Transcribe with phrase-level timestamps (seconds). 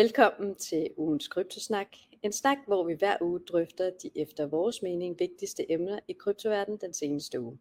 [0.00, 1.86] Velkommen til ugens Kryptosnak.
[2.22, 6.80] En snak, hvor vi hver uge drøfter de efter vores mening vigtigste emner i kryptoverdenen
[6.80, 7.58] den seneste uge.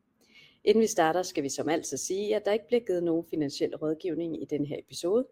[0.64, 3.76] Inden vi starter, skal vi som altid sige, at der ikke bliver givet nogen finansiel
[3.76, 5.28] rådgivning i den her episode.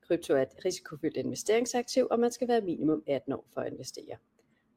[0.00, 4.16] Krypto er et risikofyldt investeringsaktiv, og man skal være minimum 18 år for at investere.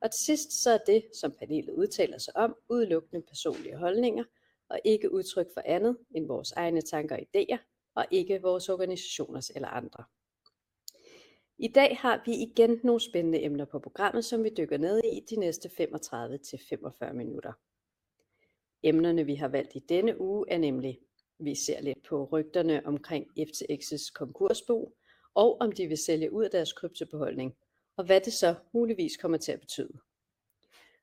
[0.02, 4.24] Og til sidst så er det, som panelet udtaler sig om, udelukkende personlige holdninger,
[4.70, 7.58] og ikke udtryk for andet end vores egne tanker og idéer,
[7.96, 10.04] og ikke vores organisationers eller andre.
[11.62, 15.20] I dag har vi igen nogle spændende emner på programmet, som vi dykker ned i
[15.30, 17.54] de næste 35-45 minutter.
[18.84, 21.00] Emnerne vi har valgt i denne uge er nemlig,
[21.40, 24.96] vi ser lidt på rygterne omkring FTX's konkursbo,
[25.34, 27.56] og om de vil sælge ud af deres kryptobeholdning,
[27.98, 30.00] og hvad det så muligvis kommer til at betyde.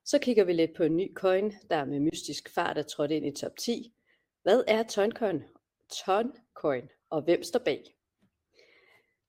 [0.05, 3.27] Så kigger vi lidt på en ny coin, der med mystisk fart er trådt ind
[3.27, 3.93] i top 10.
[4.43, 5.43] Hvad er Toncoin?
[6.05, 7.96] Toncoin, og hvem står bag?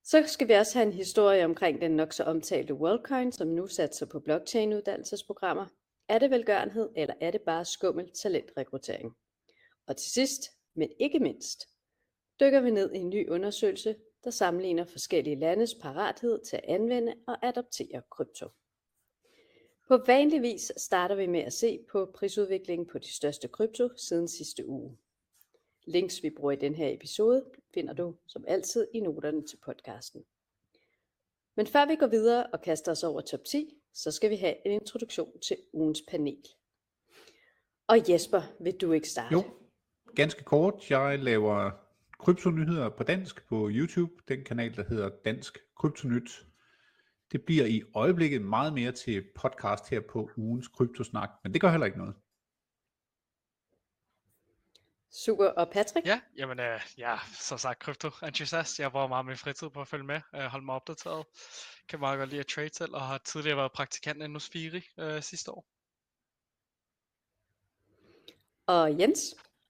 [0.10, 3.68] Så skal vi også have en historie omkring den nok så omtalte WorldCoin, som nu
[3.68, 5.66] satser på blockchain-uddannelsesprogrammer.
[6.10, 9.18] Er det velgørenhed, eller er det bare skummel talentrekruttering?
[9.88, 10.41] Og til sidst,
[10.76, 11.68] men ikke mindst,
[12.40, 17.14] dykker vi ned i en ny undersøgelse, der sammenligner forskellige landes parathed til at anvende
[17.27, 18.49] og adoptere krypto.
[19.88, 24.27] På vanlig vis starter vi med at se på prisudviklingen på de største krypto siden
[24.27, 24.98] sidste uge.
[25.88, 30.21] Links vi bruger i den her episode finder du som altid i noterne til podcasten.
[31.55, 34.55] Men før vi går videre og kaster os over top 10, så skal vi have
[34.65, 36.48] en introduktion til ugens panel.
[37.88, 39.34] Og Jesper, vil du ikke starte?
[39.34, 39.43] Jo,
[40.15, 40.90] ganske kort.
[40.90, 41.71] Jeg laver
[42.20, 46.46] kryptonyheder på dansk på YouTube, den kanal, der hedder Dansk Kryptonyt.
[47.32, 51.71] Det bliver i øjeblikket meget mere til podcast her på ugens kryptosnak, men det gør
[51.71, 52.15] heller ikke noget.
[55.12, 55.46] Super.
[55.46, 56.08] Og Patrick?
[56.08, 58.80] Ja, jamen øh, jeg er som sagt krypto-entusiast.
[58.80, 61.26] Jeg bruger meget min fritid på at følge med, øh, holde mig opdateret.
[61.90, 64.81] Kan meget godt lide at trade selv, og har tidligere været praktikant inde hos Firi
[65.00, 65.66] øh, sidste år.
[68.68, 69.20] Og Jens?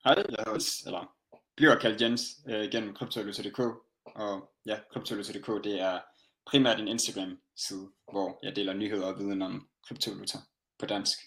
[0.04, 1.14] Hej, jeg er også, eller
[1.56, 3.60] bliver kaldt Jens øh, gennem Kryptovaluta.dk.
[4.04, 6.00] Og ja, Kryptovaluta.dk det er
[6.46, 10.38] primært en Instagram-side, hvor jeg deler nyheder og viden om kryptovaluta
[10.78, 11.18] på dansk.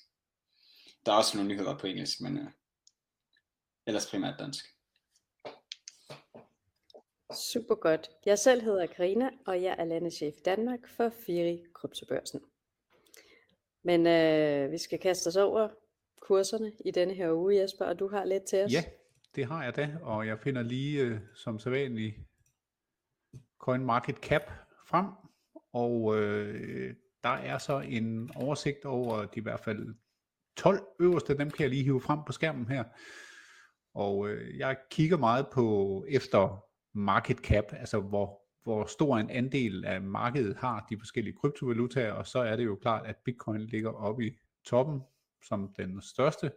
[1.06, 2.48] Der er også nogle nyheder på engelsk, men øh,
[3.88, 4.66] ellers primært dansk.
[7.36, 8.10] Super godt.
[8.26, 12.42] Jeg selv hedder Karina, og jeg er landeschef i Danmark for Firi Kryptobørsen.
[13.84, 15.70] Men øh, vi skal kaste os over
[16.22, 18.74] kurserne i denne her uge, Jesper, og du har lidt til os.
[18.74, 18.84] Ja,
[19.36, 22.16] det har jeg da, og jeg finder lige øh, som sædvanligt
[23.60, 24.52] Coin Market Cap
[24.86, 25.06] frem,
[25.74, 29.96] og øh, der er så en oversigt over de i hvert fald
[30.56, 32.84] 12 øverste, dem kan jeg lige hive frem på skærmen her.
[33.94, 39.86] Og øh, jeg kigger meget på efter market cap, altså hvor, hvor stor en andel
[39.86, 43.90] af markedet har de forskellige kryptovalutaer, og så er det jo klart, at Bitcoin ligger
[43.90, 44.32] oppe i
[44.66, 45.02] toppen
[45.48, 46.52] som den største,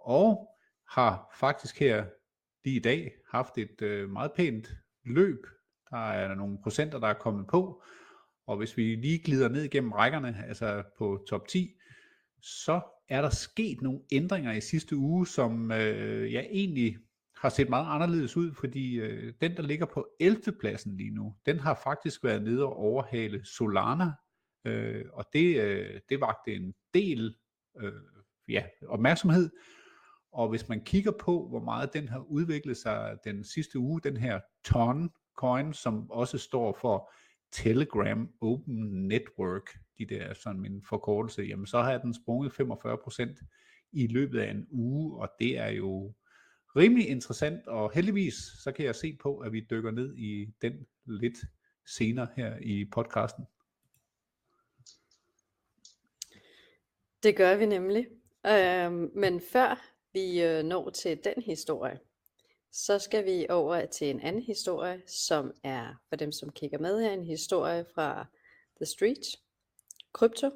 [0.00, 0.48] og
[0.88, 2.06] har faktisk her
[2.64, 4.68] lige i dag haft et øh, meget pænt
[5.04, 5.46] løb.
[5.90, 7.82] Der er nogle procenter, der er kommet på,
[8.46, 11.77] og hvis vi lige glider ned igennem rækkerne, altså på top 10,
[12.42, 16.96] så er der sket nogle ændringer i sidste uge, som øh, jeg egentlig
[17.36, 20.42] har set meget anderledes ud, fordi øh, den, der ligger på 11.
[20.60, 24.12] pladsen lige nu, den har faktisk været nede og overhale Solana,
[24.64, 27.36] øh, og det, øh, det vagte en del
[27.80, 27.92] øh,
[28.48, 29.50] ja, opmærksomhed.
[30.32, 34.16] Og hvis man kigger på, hvor meget den har udviklet sig den sidste uge, den
[34.16, 37.12] her Ton coin, som også står for
[37.52, 43.44] Telegram Open Network, de der sådan min forkortelse, jamen så har den sprunget 45%
[43.92, 46.14] i løbet af en uge, og det er jo
[46.76, 50.86] rimelig interessant, og heldigvis så kan jeg se på, at vi dykker ned i den
[51.06, 51.38] lidt
[51.86, 53.44] senere her i podcasten.
[57.22, 58.06] Det gør vi nemlig.
[58.46, 59.80] Øh, men før
[60.12, 61.98] vi øh, når til den historie,
[62.72, 67.00] så skal vi over til en anden historie, som er for dem, som kigger med
[67.00, 68.26] her, en historie fra
[68.76, 69.36] The Street,
[70.12, 70.50] Crypto,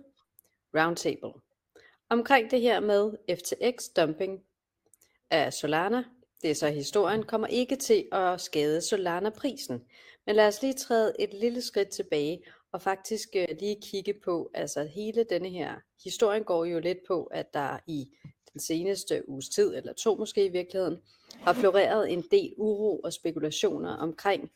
[0.75, 1.32] Roundtable.
[2.09, 4.44] Omkring det her med FTX dumping
[5.31, 6.05] af Solana,
[6.43, 9.85] det er så historien, kommer ikke til at skade Solana-prisen.
[10.26, 14.50] Men lad os lige træde et lille skridt tilbage og faktisk øh, lige kigge på,
[14.55, 15.75] altså hele denne her
[16.05, 18.08] historien går jo lidt på, at der i
[18.53, 20.99] den seneste uges tid, eller to måske i virkeligheden,
[21.35, 24.51] har floreret en del uro og spekulationer omkring,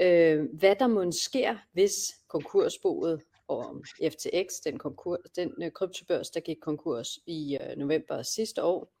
[0.00, 1.94] øh, hvad der må sker, hvis
[2.28, 8.62] konkursboet og FTX, den, konkurs, den øh, kryptobørs, der gik konkurs i øh, november sidste
[8.62, 8.92] år,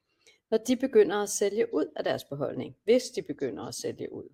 [0.50, 4.28] når de begynder at sælge ud af deres beholdning, hvis de begynder at sælge ud.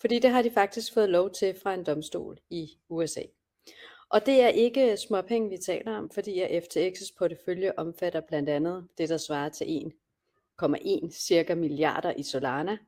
[0.00, 3.22] fordi det har de faktisk fået lov til fra en domstol i USA.
[4.08, 8.88] Og det er ikke småpenge, vi taler om, fordi at FTX's portefølje omfatter blandt andet
[8.98, 9.92] det, der svarer til
[10.62, 12.78] 1,1 cirka milliarder i Solana.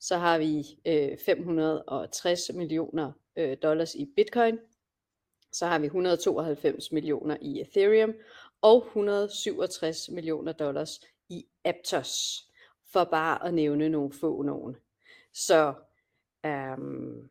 [0.00, 4.58] Så har vi øh, 560 millioner øh, dollars i Bitcoin.
[5.52, 8.14] Så har vi 192 millioner i Ethereum
[8.62, 12.44] og 167 millioner dollars i Aptos,
[12.92, 14.76] for bare at nævne nogle få nogen.
[15.32, 15.74] Så
[16.46, 17.30] øhm,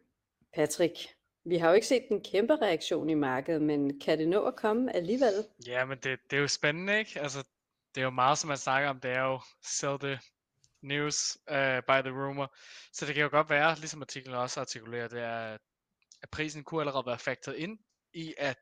[0.53, 4.45] Patrick, vi har jo ikke set en kæmpe reaktion i markedet, men kan det nå
[4.45, 5.47] at komme alligevel?
[5.67, 7.19] Ja, men det, det er jo spændende, ikke?
[7.19, 7.43] Altså,
[7.95, 10.19] det er jo meget, som man snakker om, det er jo sell the
[10.81, 12.55] news uh, by the rumor.
[12.93, 15.57] Så det kan jo godt være, ligesom artiklen også artikulerer, det er,
[16.21, 17.79] at prisen kunne allerede være factored ind
[18.13, 18.57] i, at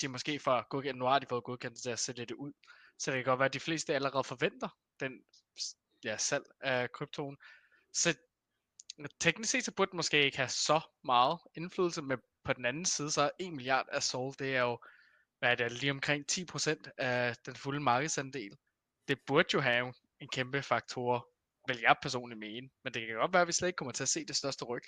[0.00, 2.52] de måske får godkendt, nu har de fået godkendt til at sælge det ud.
[2.98, 4.68] Så det kan godt være, at de fleste allerede forventer
[5.00, 5.12] den
[6.04, 7.36] ja, salg af kryptoen.
[7.92, 8.14] Så
[9.20, 12.84] teknisk set, så burde den måske ikke have så meget indflydelse, men på den anden
[12.84, 14.78] side, så er 1 milliard af Sol, det er jo,
[15.38, 18.56] hvad er det, lige omkring 10% af den fulde markedsandel.
[19.08, 21.28] Det burde jo have en kæmpe faktor,
[21.68, 24.04] vil jeg personligt mene, men det kan godt være, at vi slet ikke kommer til
[24.04, 24.82] at se det største ryg.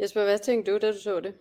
[0.00, 1.34] Jesper, hvad tænkte du, da du så det?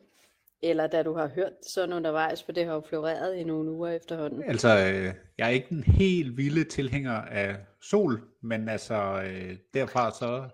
[0.62, 3.92] Eller da du har hørt sådan undervejs, for det har jo floreret i nogle uger
[3.92, 4.44] efterhånden.
[4.44, 10.12] Altså, øh, jeg er ikke en helt vilde tilhænger af sol, men altså øh, derfra
[10.12, 10.50] så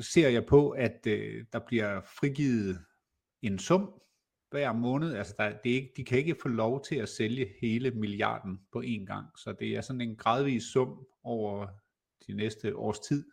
[0.00, 2.84] ser jeg på, at øh, der bliver frigivet
[3.42, 4.02] en sum
[4.50, 5.14] hver måned.
[5.14, 8.60] Altså, der, det er ikke, de kan ikke få lov til at sælge hele milliarden
[8.72, 11.66] på én gang, så det er sådan en gradvis sum over
[12.26, 13.24] de næste års tid,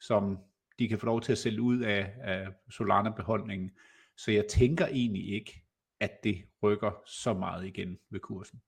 [0.00, 0.38] som
[0.78, 3.70] de kan få lov til at sælge ud af, af Solana-beholdningen.
[4.16, 5.62] Så jeg tænker egentlig ikke,
[6.00, 8.60] at det rykker så meget igen ved kursen.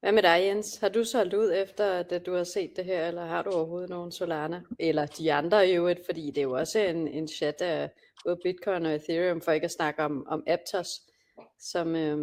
[0.00, 0.76] Hvad med dig, Jens?
[0.76, 3.90] Har du solgt ud efter, at du har set det her, eller har du overhovedet
[3.90, 4.62] nogen Solana?
[4.78, 7.90] Eller de andre i øvrigt, fordi det er jo også en, en chat af
[8.24, 10.88] både Bitcoin og Ethereum, for ikke at snakke om, om Aptos,
[11.58, 12.18] som, øh,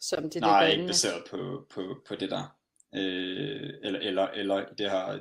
[0.00, 2.56] som de Nej, ikke baseret på, på, på det der.
[2.94, 5.18] Øh, eller, eller, eller det her,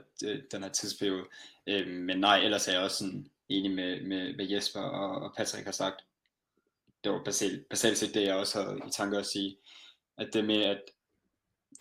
[0.52, 1.26] den her tidsperiode.
[1.68, 5.34] Øh, men nej, ellers er jeg også sådan, enig med, med, med Jesper og, og
[5.38, 6.06] Patrick har sagt.
[7.04, 9.58] Det var basalt, basalt set det, jeg også havde i tanke at sige.
[10.18, 10.82] At det med, at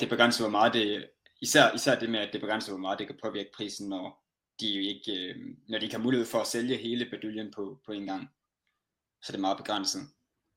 [0.01, 1.11] det begrænser, hvor meget det,
[1.41, 4.25] især, især det med, at det begrænser, hvor meget det kan påvirke prisen, når
[4.61, 5.37] de ikke, øh,
[5.69, 8.29] når de ikke har mulighed for at sælge hele bedøljen på, på en gang.
[9.23, 10.03] Så det er meget begrænset.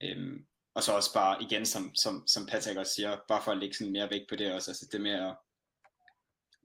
[0.04, 3.58] Øhm, og så også bare igen, som, som, som Patrick også siger, bare for at
[3.58, 5.36] lægge sådan mere vægt på det også, altså det med at,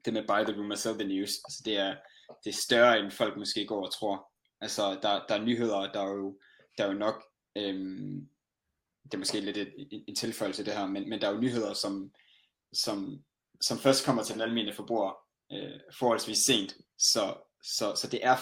[0.05, 1.95] det med buy the rumor, sell the news, altså det er,
[2.43, 4.31] det er større, end folk måske går og tror.
[4.61, 6.39] Altså, der, der er nyheder, der er jo,
[6.77, 7.23] der er jo nok,
[7.55, 8.29] øhm,
[9.03, 11.41] det er måske lidt et, et, en tilføjelse det her, men, men der er jo
[11.41, 12.11] nyheder, som,
[12.73, 13.23] som,
[13.61, 15.11] som først kommer til den almindelige forbruger
[15.51, 16.77] øh, forholdsvis sent.
[16.97, 17.33] Så,
[17.63, 18.37] så, så det er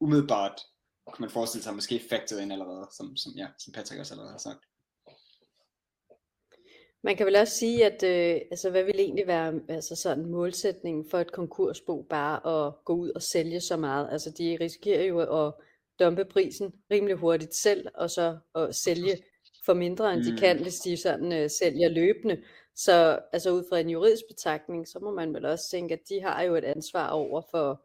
[0.00, 0.60] umiddelbart,
[1.06, 4.32] kunne man forestille sig, måske factored ind allerede, som, som, ja, som Patrick også allerede
[4.32, 4.64] har sagt.
[7.04, 11.10] Man kan vel også sige, at øh, altså, hvad vil egentlig være altså sådan målsætningen
[11.10, 14.08] for et konkursbo bare at gå ud og sælge så meget?
[14.12, 15.54] Altså de risikerer jo at
[16.00, 19.16] dumpe prisen rimelig hurtigt selv, og så at sælge
[19.64, 20.38] for mindre end de mm.
[20.38, 22.42] kan, hvis de sådan øh, sælger løbende.
[22.76, 26.20] Så altså ud fra en juridisk betragtning, så må man vel også tænke, at de
[26.20, 27.84] har jo et ansvar over for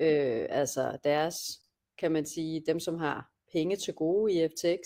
[0.00, 1.60] øh, altså deres,
[1.98, 4.78] kan man sige, dem som har penge til gode i FTX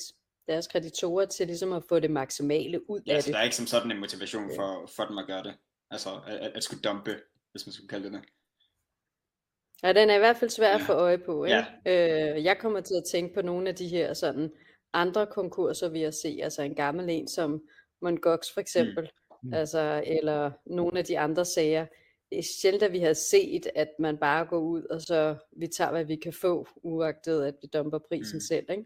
[0.47, 3.35] deres kreditorer til ligesom at få det maksimale ud ja, af så det.
[3.35, 5.55] der er ikke som sådan en motivation for, for dem at gøre det.
[5.91, 7.17] Altså at, at skulle dumpe,
[7.53, 8.23] hvis man skulle kalde det det.
[9.83, 11.45] Ja, den er i hvert fald svær at få øje på.
[11.45, 11.65] Ikke?
[11.87, 12.33] Ja.
[12.35, 14.53] Øh, jeg kommer til at tænke på nogle af de her sådan
[14.93, 16.41] andre konkurser, vi har set.
[16.43, 17.63] Altså en gammel en som
[18.03, 19.05] Mongox for eksempel.
[19.05, 19.20] Mm.
[19.43, 19.55] Mm.
[19.55, 21.87] Altså, eller nogle af de andre sager.
[22.31, 25.67] Det er sjældent, at vi har set, at man bare går ud, og så vi
[25.67, 28.41] tager, hvad vi kan få, uagtet at vi dumper prisen mm.
[28.41, 28.71] selv.
[28.71, 28.85] Ikke?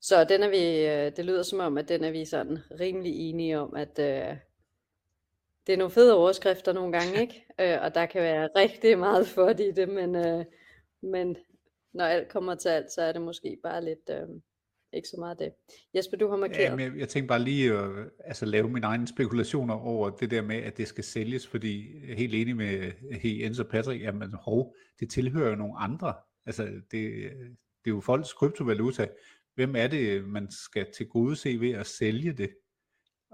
[0.00, 3.30] Så den er vi, øh, det lyder som om, at den er vi sådan rimelig
[3.30, 4.36] enige om, at øh,
[5.66, 7.46] det er nogle fede overskrifter nogle gange, ikke?
[7.60, 10.44] Øh, og der kan være rigtig meget for det i det, men, øh,
[11.00, 11.36] men
[11.92, 14.28] når alt kommer til alt, så er det måske bare lidt, øh,
[14.92, 15.52] ikke så meget det.
[15.94, 16.60] Jesper, du har markeret.
[16.64, 17.90] Ja, men jeg tænkte bare lige at
[18.24, 22.10] altså, lave mine egne spekulationer over det der med, at det skal sælges, fordi jeg
[22.10, 22.92] er helt enig med
[23.24, 26.14] Jens og Patrick, jamen hov, det tilhører jo nogle andre.
[26.46, 29.06] Altså, det, det er jo folks kryptovaluta
[29.60, 32.50] hvem er det, man skal til gode se ved at sælge det?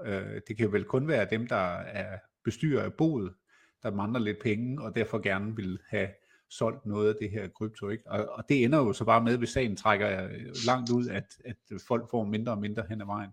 [0.07, 3.35] Øh, det kan jo vel kun være dem, der er bestyrer af boet,
[3.83, 6.09] der mangler lidt penge, og derfor gerne vil have
[6.51, 7.89] solgt noget af det her krypto.
[7.89, 8.11] Ikke?
[8.11, 10.29] Og, og det ender jo så bare med, hvis sagen trækker
[10.67, 11.57] langt ud, at, at
[11.89, 13.31] folk får mindre og mindre hen ad vejen.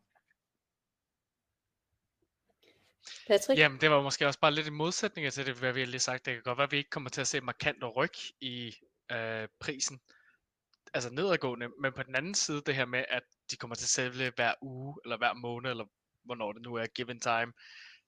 [3.28, 3.60] Patrick?
[3.60, 6.00] Jamen, det var måske også bare lidt i modsætning til det, hvad vi har lige
[6.00, 6.26] sagt.
[6.26, 8.10] Det kan godt være, at vi ikke kommer til at se markant ryg
[8.42, 8.74] i
[9.12, 10.00] øh, prisen,
[10.94, 13.90] altså nedadgående, men på den anden side det her med, at de kommer til at
[13.90, 15.86] sælge hver uge, eller hver måned, eller
[16.26, 17.54] hvornår det nu er given time,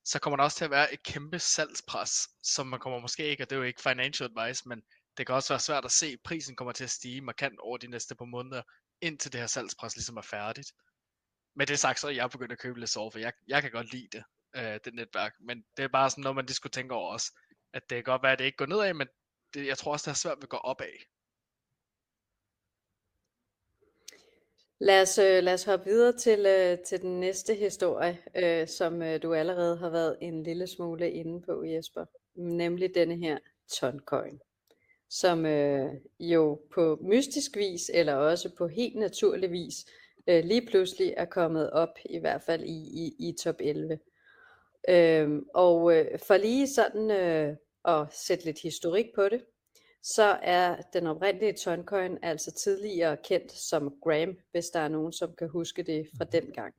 [0.04, 3.44] så kommer der også til at være et kæmpe salgspres, som man kommer måske ikke,
[3.44, 4.82] og det er jo ikke financial advice, men
[5.16, 7.76] det kan også være svært at se, at prisen kommer til at stige markant over
[7.76, 8.62] de næste par måneder,
[9.00, 10.72] indtil det her salgspres ligesom er færdigt.
[11.56, 13.92] Med det sagt, så er jeg begyndt at købe lidt for jeg, jeg kan godt
[13.92, 14.24] lide det,
[14.56, 17.32] øh, det netværk, men det er bare sådan noget, man lige skulle tænke over også,
[17.72, 19.08] at det kan godt være, at det ikke går nedad, men
[19.54, 20.92] det, jeg tror også, det er svært ved at gå opad.
[24.78, 29.02] Lad os, øh, lad os hoppe videre til, øh, til den næste historie, øh, som
[29.02, 32.04] øh, du allerede har været en lille smule inde på, Jesper.
[32.34, 34.40] Nemlig denne her Toncoin,
[35.10, 39.86] som øh, jo på mystisk vis, eller også på helt naturlig vis,
[40.26, 43.98] øh, lige pludselig er kommet op, i hvert fald i, i, i top 11.
[44.88, 49.44] Øh, og øh, for lige sådan øh, at sætte lidt historik på det,
[50.02, 55.32] så er den oprindelige Toncoin altså tidligere kendt som Gram, hvis der er nogen, som
[55.38, 56.74] kan huske det fra den gang.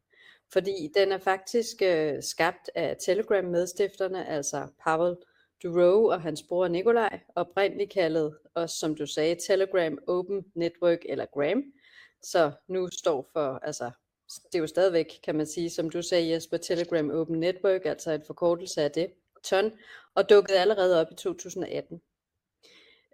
[0.54, 5.16] Fordi den er faktisk øh, skabt af Telegram-medstifterne, altså Pavel
[5.64, 11.26] Duro og hans bror Nikolaj, oprindeligt kaldet, også som du sagde, Telegram Open Network eller
[11.26, 11.64] Gram.
[12.22, 13.92] Så nu står for, altså
[14.52, 18.12] det er jo stadigvæk, kan man sige, som du sagde Jesper, Telegram Open Network, altså
[18.12, 19.72] en forkortelse af det, ton,
[20.16, 22.02] og dukkede allerede op i 2018.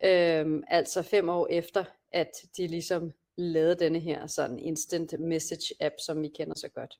[0.03, 5.95] Øhm, altså fem år efter, at de ligesom lavede denne her sådan instant message app,
[5.99, 6.99] som vi kender så godt.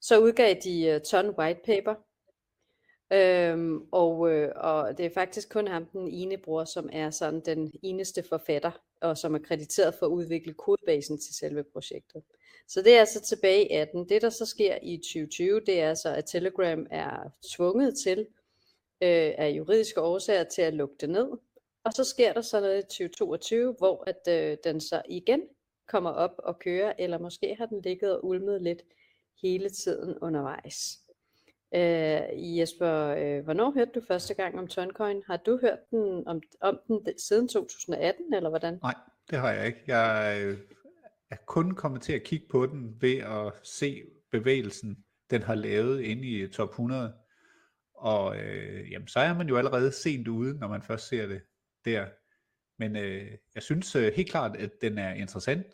[0.00, 1.94] Så udgav de uh, Ton White Paper,
[3.12, 7.40] øhm, og, øh, og det er faktisk kun ham, den ene bror, som er sådan
[7.40, 8.70] den eneste forfatter,
[9.00, 12.22] og som er krediteret for at udvikle kodebasen til selve projektet.
[12.68, 14.08] Så det er altså tilbage i 18.
[14.08, 18.18] Det der så sker i 2020, det er så, at Telegram er tvunget til
[19.02, 21.28] øh, af juridiske årsager til at lukke det ned,
[21.84, 25.42] og så sker der så noget i 2022, hvor at øh, den så igen
[25.86, 28.82] kommer op og kører, eller måske har den ligget og ulmet lidt
[29.42, 31.05] hele tiden undervejs.
[31.74, 35.22] Øh, Jesper, øh, hvornår hørte du første gang om Toncoin?
[35.26, 38.78] Har du hørt den om, om den siden 2018, eller hvordan?
[38.82, 38.94] Nej,
[39.30, 39.82] det har jeg ikke.
[39.86, 40.58] Jeg øh,
[41.30, 46.00] er kun kommet til at kigge på den ved at se bevægelsen, den har lavet
[46.00, 47.14] inde i øh, top 100.
[47.94, 51.42] Og øh, jamen, så er man jo allerede sent ude, når man først ser det
[51.84, 52.06] der.
[52.78, 55.66] Men øh, jeg synes øh, helt klart, at den er interessant,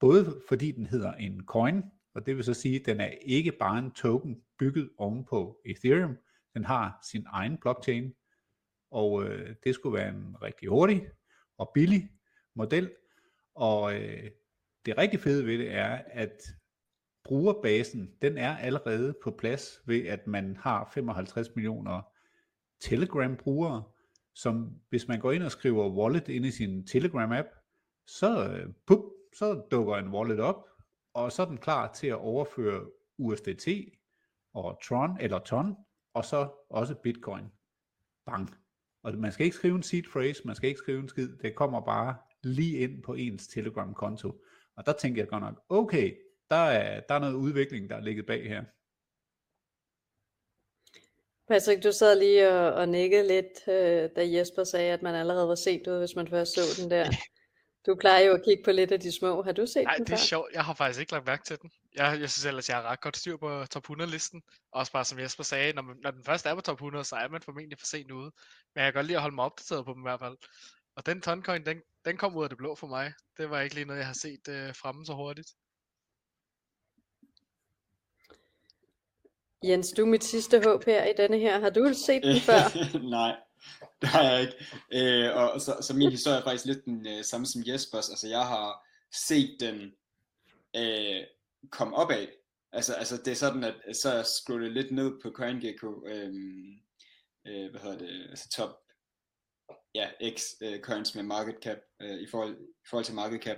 [0.00, 1.82] både fordi den hedder en coin,
[2.18, 6.16] og det vil så sige, at den er ikke bare en token bygget ovenpå Ethereum,
[6.54, 8.14] den har sin egen blockchain,
[8.90, 11.08] og øh, det skulle være en rigtig hurtig
[11.58, 12.10] og billig
[12.54, 12.90] model,
[13.54, 14.30] og øh,
[14.86, 16.42] det rigtig fede ved det er, at
[17.24, 22.02] brugerbasen, den er allerede på plads ved, at man har 55 millioner
[22.80, 23.82] Telegram-brugere,
[24.34, 27.48] som hvis man går ind og skriver wallet ind i sin Telegram-app,
[28.06, 29.00] så, øh, pup,
[29.34, 30.68] så dukker en wallet op,
[31.14, 33.68] og så er den klar til at overføre USDT
[34.54, 35.76] og Tron eller Ton,
[36.14, 37.44] og så også Bitcoin.
[38.26, 38.54] Bang.
[39.02, 41.54] Og man skal ikke skrive en seed phrase, man skal ikke skrive en skid, det
[41.54, 44.44] kommer bare lige ind på ens Telegram-konto.
[44.76, 46.16] Og der tænker jeg godt nok, okay,
[46.50, 48.64] der er, der er noget udvikling, der er ligget bag her.
[51.48, 55.48] Patrick, du sad lige og, og nikkede lidt, øh, da Jesper sagde, at man allerede
[55.48, 57.06] var sent ud, hvis man først så den der.
[57.88, 59.42] Du plejer jo at kigge på lidt af de små.
[59.42, 60.22] Har du set Nej, den det er før?
[60.22, 60.52] sjovt.
[60.52, 61.70] Jeg har faktisk ikke lagt mærke til den.
[61.94, 64.42] Jeg, jeg synes ellers, jeg har ret godt styr på top 100-listen.
[64.72, 67.16] Også bare som Jesper sagde, når, man, når den først er på top 100, så
[67.16, 68.30] er man formentlig for sent ude.
[68.74, 70.36] Men jeg kan godt lide at holde mig opdateret på dem i hvert fald.
[70.96, 73.12] Og den Toncoin, den, den kom ud af det blå for mig.
[73.36, 75.48] Det var ikke lige noget, jeg har set øh, fremme så hurtigt.
[79.64, 81.60] Jens, du er mit sidste håb her i denne her.
[81.60, 82.62] Har du set den før?
[83.18, 83.36] Nej,
[84.00, 84.56] det har jeg ikke.
[84.92, 88.08] Øh, og så, så min historie er faktisk lidt den øh, samme som Jespers.
[88.08, 88.86] Altså jeg har
[89.28, 89.92] set den
[90.76, 91.24] øh,
[91.70, 92.28] komme op af.
[92.72, 96.34] Altså, altså det er sådan, at så jeg scrollet lidt ned på CoinGecko, øh,
[97.46, 98.70] øh, hvad hedder det, altså top
[99.94, 103.56] ja, X øh, coins med market cap, øh, i, forhold, i forhold til market cap.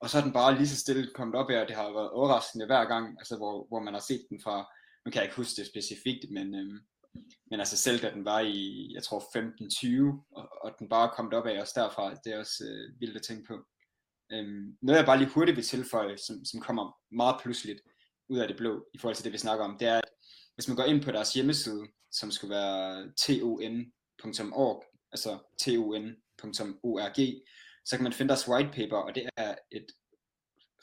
[0.00, 2.10] Og så er den bare lige så stille kommet op af, og det har været
[2.10, 4.56] overraskende hver gang, altså hvor, hvor man har set den fra,
[5.04, 6.80] nu kan jeg ikke huske det specifikt, men, øh,
[7.50, 11.16] men altså selv da den var i, jeg tror 15-20, og, og den bare kom
[11.16, 13.64] kommet op af os derfra, det er også øh, vildt at tænke på.
[14.32, 17.80] Øhm, noget jeg bare lige hurtigt vil tilføje, som, som kommer meget pludseligt
[18.28, 20.10] ud af det blå, i forhold til det vi snakker om, det er, at
[20.54, 27.42] hvis man går ind på deres hjemmeside, som skulle være ton.org, altså ton.org,
[27.84, 29.86] så kan man finde deres white paper, og det er et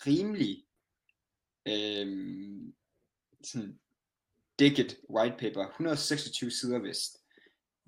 [0.07, 0.65] rimelig
[1.67, 2.73] øhm,
[3.43, 3.79] sådan
[4.61, 7.17] dækket white paper, 126 sider vist.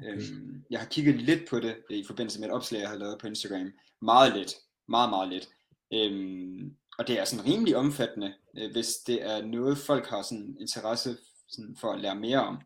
[0.03, 3.20] Øhm, jeg har kigget lidt på det i forbindelse med et opslag, jeg har lavet
[3.22, 3.72] på Instagram.
[4.01, 4.53] Meget lidt.
[4.88, 5.50] Meget, meget lidt.
[5.94, 10.58] Øhm, og det er sådan rimelig omfattende, øh, hvis det er noget, folk har sådan
[10.60, 12.62] interesse sådan for at lære mere om.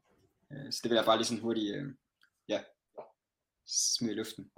[0.52, 1.86] Øh, så det vil jeg bare lige sådan hurtigt øh,
[2.50, 2.64] ja,
[3.66, 4.52] smide i luften.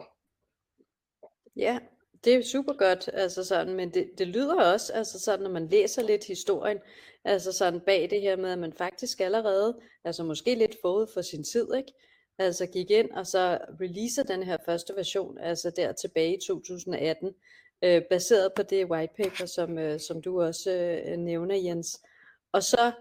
[1.56, 1.80] Ja,
[2.24, 5.68] det er super godt, altså sådan, men det, det lyder også, altså sådan, når man
[5.68, 6.78] læser lidt historien,
[7.24, 11.22] altså sådan bag det her med, at man faktisk allerede, altså måske lidt forud for
[11.22, 11.94] sin tid, ikke?
[12.38, 17.34] Altså gik ind og så releaser den her første version, altså der tilbage i 2018,
[17.84, 22.02] øh, baseret på det white paper, som, øh, som du også øh, nævner, Jens.
[22.52, 22.92] Og så,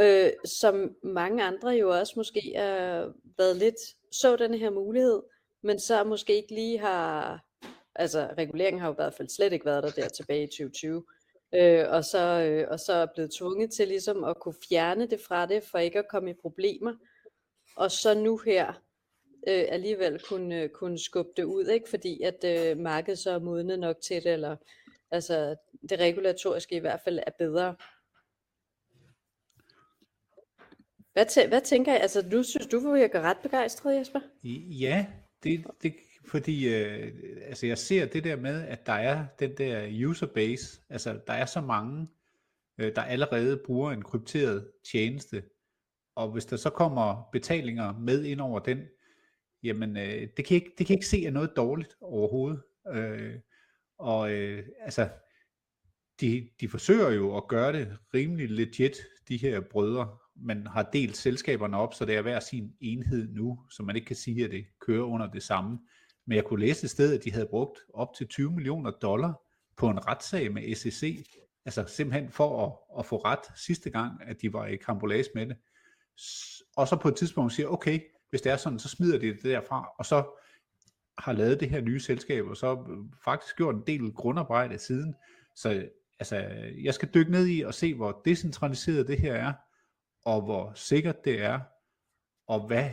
[0.00, 3.08] øh, som mange andre jo også måske er
[3.38, 3.80] været lidt,
[4.12, 5.22] så den her mulighed,
[5.62, 7.44] men så måske ikke lige har,
[7.98, 11.04] altså reguleringen har jo i hvert fald slet ikke været der der tilbage i 2020,
[11.54, 15.20] øh, og, så, øh, og så er blevet tvunget til ligesom at kunne fjerne det
[15.28, 16.92] fra det, for ikke at komme i problemer,
[17.76, 18.66] og så nu her
[19.48, 21.90] øh, alligevel kunne, øh, kunne skubbe det ud, ikke?
[21.90, 24.56] fordi at øh, markedet så er modne nok til det, eller
[25.10, 25.56] altså
[25.90, 27.76] det regulatoriske i hvert fald er bedre.
[31.12, 32.00] Hvad, tæ- hvad tænker jeg?
[32.00, 34.20] Altså, nu synes, du virker ret begejstret, Jesper?
[34.80, 35.06] Ja,
[35.42, 35.94] det, det
[36.28, 40.80] fordi øh, altså jeg ser det der med, at der er den der user base,
[40.88, 42.08] altså der er så mange,
[42.78, 45.42] øh, der allerede bruger en krypteret tjeneste,
[46.14, 48.82] og hvis der så kommer betalinger med ind over den,
[49.62, 52.62] jamen øh, det, kan ikke, det kan ikke se er noget dårligt overhovedet.
[52.92, 53.34] Øh,
[53.98, 55.08] og øh, altså,
[56.20, 58.96] de, de forsøger jo at gøre det rimelig legit,
[59.28, 60.18] de her brødre.
[60.36, 64.06] Man har delt selskaberne op, så det er hver sin enhed nu, så man ikke
[64.06, 65.78] kan sige, at det kører under det samme.
[66.26, 69.42] Men jeg kunne læse et sted, at de havde brugt op til 20 millioner dollar
[69.76, 71.26] på en retssag med SEC,
[71.64, 75.46] altså simpelthen for at, at få ret sidste gang, at de var i kambolage med
[75.46, 75.56] det.
[76.76, 79.42] Og så på et tidspunkt siger, okay, hvis det er sådan, så smider de det
[79.42, 80.24] derfra, og så
[81.18, 85.14] har lavet det her nye selskab, og så øh, faktisk gjort en del grundarbejde siden.
[85.54, 86.36] Så altså,
[86.82, 89.52] jeg skal dykke ned i og se, hvor decentraliseret det her er,
[90.24, 91.60] og hvor sikkert det er,
[92.46, 92.90] og hvad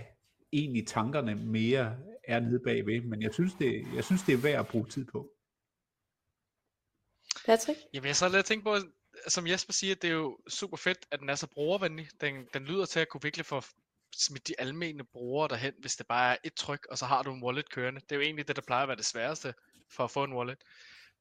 [0.52, 4.60] egentlig tankerne mere er nede bagved, men jeg synes, det, jeg synes, det er værd
[4.60, 5.30] at bruge tid på.
[7.46, 7.80] Patrick?
[7.94, 8.78] Jamen jeg så lidt tænke på,
[9.28, 12.10] som Jesper siger, det er jo super fedt, at den er så brugervenlig.
[12.22, 13.62] Den, den lyder til at kunne virkelig få
[14.16, 17.34] smidt de almene brugere derhen, hvis det bare er et tryk, og så har du
[17.34, 18.02] en wallet kørende.
[18.02, 19.54] Det er jo egentlig det, der plejer at være det sværeste
[19.92, 20.58] for at få en wallet.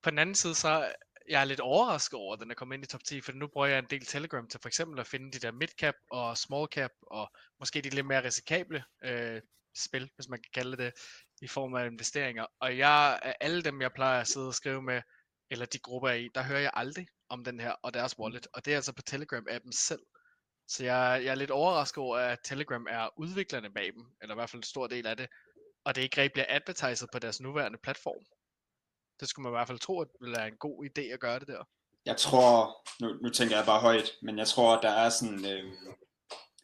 [0.03, 0.93] På den anden side, så
[1.29, 3.47] jeg er lidt overrasket over, at den er kommet ind i top 10, for nu
[3.47, 6.67] bruger jeg en del Telegram til for eksempel at finde de der midcap og small
[6.73, 9.41] cap, og måske de lidt mere risikable øh,
[9.77, 10.93] spil, hvis man kan kalde det,
[11.43, 12.47] i form af investeringer.
[12.61, 15.03] Og jeg, af alle dem, jeg plejer at sidde og skrive med,
[15.51, 18.19] eller de grupper jeg er i, der hører jeg aldrig om den her og deres
[18.19, 20.03] wallet, og det er altså på Telegram-appen selv.
[20.69, 24.39] Så jeg, jeg er lidt overrasket over, at Telegram er udviklerne bag dem, eller i
[24.39, 25.29] hvert fald en stor del af det,
[25.85, 28.25] og det ikke rigtig bliver advertiset på deres nuværende platform.
[29.21, 31.21] Det skulle man i hvert fald tro, at det ville være en god idé at
[31.21, 31.65] gøre det der.
[32.07, 35.73] Jeg tror, nu, nu tænker jeg bare højt, men jeg tror, der er sådan, øh,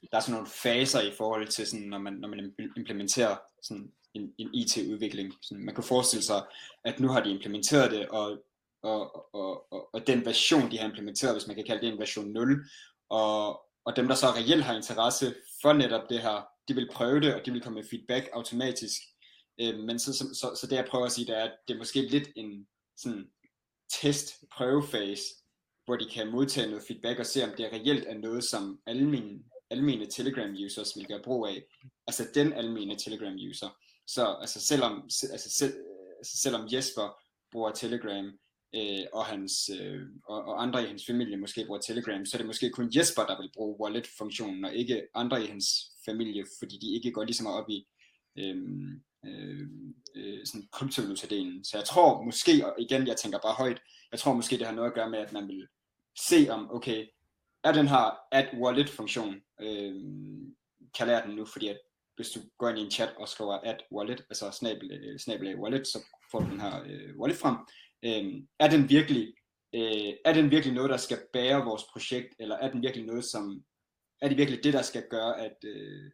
[0.03, 3.93] der er sådan nogle faser i forhold til, sådan, når, man, når man implementerer sådan
[4.15, 5.35] en, en IT-udvikling.
[5.43, 6.43] Sådan, man kan forestille sig,
[6.85, 8.45] at nu har de implementeret det, og,
[8.83, 11.99] og, og, og, og den version, de har implementeret, hvis man kan kalde det en
[11.99, 12.65] version 0,
[13.11, 17.21] og, og dem, der så reelt har interesse for netop det her, de vil prøve
[17.21, 19.03] det, og de vil komme med feedback automatisk.
[19.61, 21.75] Øh, men så, så, så, så det jeg prøver at sige, det er, at det
[21.75, 23.31] er måske lidt en sådan
[24.01, 25.23] test prøvefase,
[25.85, 29.39] hvor de kan modtage noget feedback og se, om det reelt er noget, som almene,
[29.71, 31.63] almene Telegram-users vil gøre brug af.
[32.07, 33.69] Altså den almene Telegram-user.
[34.07, 35.75] Så altså selvom, altså, selv,
[36.19, 38.39] altså selvom Jesper bruger Telegram,
[38.75, 42.39] øh, og, hans, øh, og, og andre i hans familie måske bruger Telegram, så er
[42.39, 45.67] det måske kun Jesper, der vil bruge wallet-funktionen, og ikke andre i hans
[46.05, 47.89] familie, fordi de ikke går lige så meget op i
[48.39, 48.57] øh,
[49.27, 49.69] øh,
[50.15, 51.65] øh, sådan kryptovaluta-delen.
[51.65, 53.81] Så jeg tror måske, og igen, jeg tænker bare højt,
[54.13, 55.69] jeg tror måske, det har noget at gøre med, at man vil
[56.29, 57.07] se om, okay,
[57.65, 59.95] er den her add wallet-funktion, øh,
[60.99, 61.81] kalder jeg den nu, fordi at
[62.17, 65.57] hvis du går ind i en chat og skriver add wallet, altså snabel, øh, snabel
[65.57, 65.99] wallet, så
[66.31, 67.57] får du den her øh, wallet frem,
[68.05, 69.35] øh, er den virkelig
[69.75, 73.25] øh, er den virkelig noget, der skal bære vores projekt, eller er den virkelig noget,
[73.25, 73.65] som
[74.21, 76.11] er det virkelig det, der skal gøre, at øh,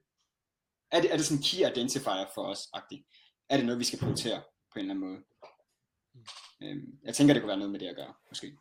[0.90, 3.04] er, det, er det sådan en key identifier for os, -agtigt?
[3.50, 5.20] Er det noget, vi skal prioritere på en eller anden måde?
[6.62, 8.56] Øh, jeg tænker, det kunne være noget med det at gøre, måske.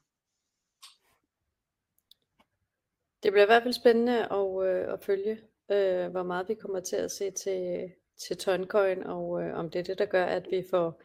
[3.24, 5.40] Det bliver i hvert fald spændende at, øh, at følge,
[5.72, 7.92] øh, hvor meget vi kommer til at se til,
[8.28, 11.02] til Toncoin, og øh, om det er det, der gør, at vi får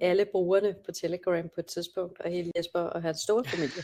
[0.00, 3.82] alle brugerne på Telegram på et tidspunkt, og hele Jesper og hans store familie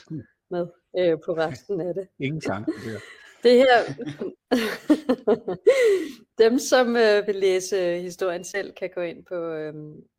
[0.51, 0.67] med
[0.99, 2.09] øh, på resten af det.
[2.19, 2.65] Ingen der.
[3.43, 3.79] Det her,
[6.45, 9.75] dem som øh, vil læse historien selv, kan gå ind på øh,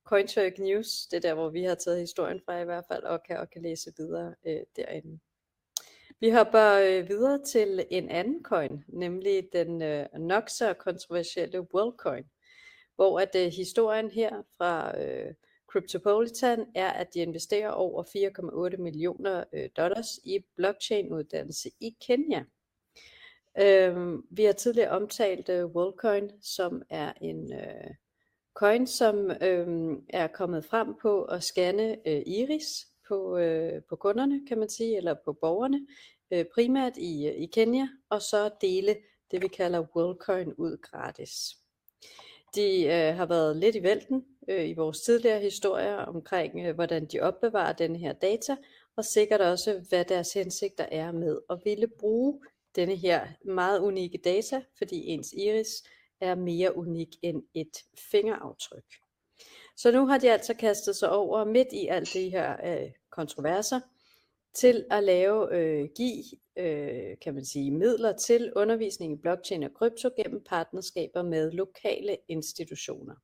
[0.06, 3.24] CoinTurk News, det er der, hvor vi har taget historien fra i hvert fald, og
[3.24, 5.20] kan, og kan læse videre øh, derinde.
[6.22, 12.24] Vi hopper øh, videre til en anden coin, nemlig den øh, nok så kontroversielle WorldCoin,
[12.96, 15.34] hvor at øh, historien her fra øh,
[15.68, 18.04] Cryptopolitan er, at de investerer over
[18.74, 22.44] 4,8 millioner øh, dollars i blockchain-uddannelse i Kenya.
[23.60, 27.94] Øhm, vi har tidligere omtalt øh, WorldCoin, som er en øh,
[28.54, 34.48] coin, som øh, er kommet frem på at scanne øh, iris på, øh, på kunderne,
[34.48, 35.88] kan man sige, eller på borgerne,
[36.32, 38.96] øh, primært i, i Kenya, og så dele
[39.32, 41.58] det, vi kalder WorldCoin ud gratis.
[42.56, 47.06] De øh, har været lidt i vælten øh, i vores tidligere historier omkring, øh, hvordan
[47.06, 48.56] de opbevarer denne her data,
[48.96, 52.40] og sikkert også, hvad deres hensigter er med at ville bruge
[52.76, 55.84] denne her meget unikke data, fordi ens iris
[56.22, 57.78] er mere unik end et
[58.12, 58.86] fingeraftryk.
[59.82, 63.80] Så nu har de altså kastet sig over midt i alt det her øh, kontroverser
[64.56, 66.24] til at lave, øh, give,
[66.58, 72.18] øh, kan man sige, midler til undervisning i blockchain og krypto gennem partnerskaber med lokale
[72.28, 73.16] institutioner.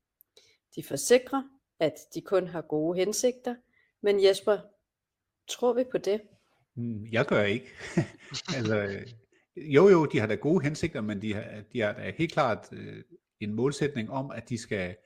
[0.76, 1.42] De forsikrer,
[1.80, 3.54] at de kun har gode hensigter,
[4.02, 4.58] men Jesper,
[5.48, 6.20] tror vi på det?
[6.76, 7.66] Mm, jeg gør ikke.
[8.56, 9.06] altså, øh,
[9.56, 12.68] jo jo, de har da gode hensigter, men de har, de har da helt klart
[12.72, 13.04] øh,
[13.40, 14.96] en målsætning om, at de skal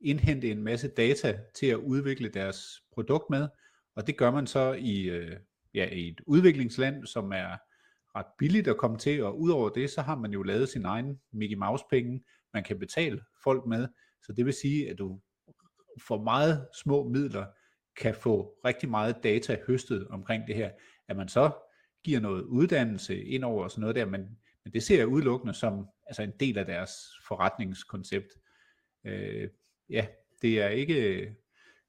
[0.00, 3.48] indhente en masse data til at udvikle deres produkt med,
[3.96, 5.36] og det gør man så i, øh,
[5.74, 7.56] ja, i et udviklingsland, som er
[8.18, 11.20] ret billigt at komme til, og udover det, så har man jo lavet sin egen
[11.32, 13.88] Mickey Mouse penge, man kan betale folk med,
[14.22, 15.20] så det vil sige, at du
[16.06, 17.46] for meget små midler
[17.96, 20.70] kan få rigtig meget data høstet omkring det her.
[21.08, 21.50] At man så
[22.04, 24.20] giver noget uddannelse ind over og sådan noget der, men,
[24.64, 26.92] men det ser jeg udelukkende som altså en del af deres
[27.28, 28.28] forretningskoncept.
[29.04, 29.48] Øh,
[29.90, 30.06] ja,
[30.42, 30.96] det er ikke,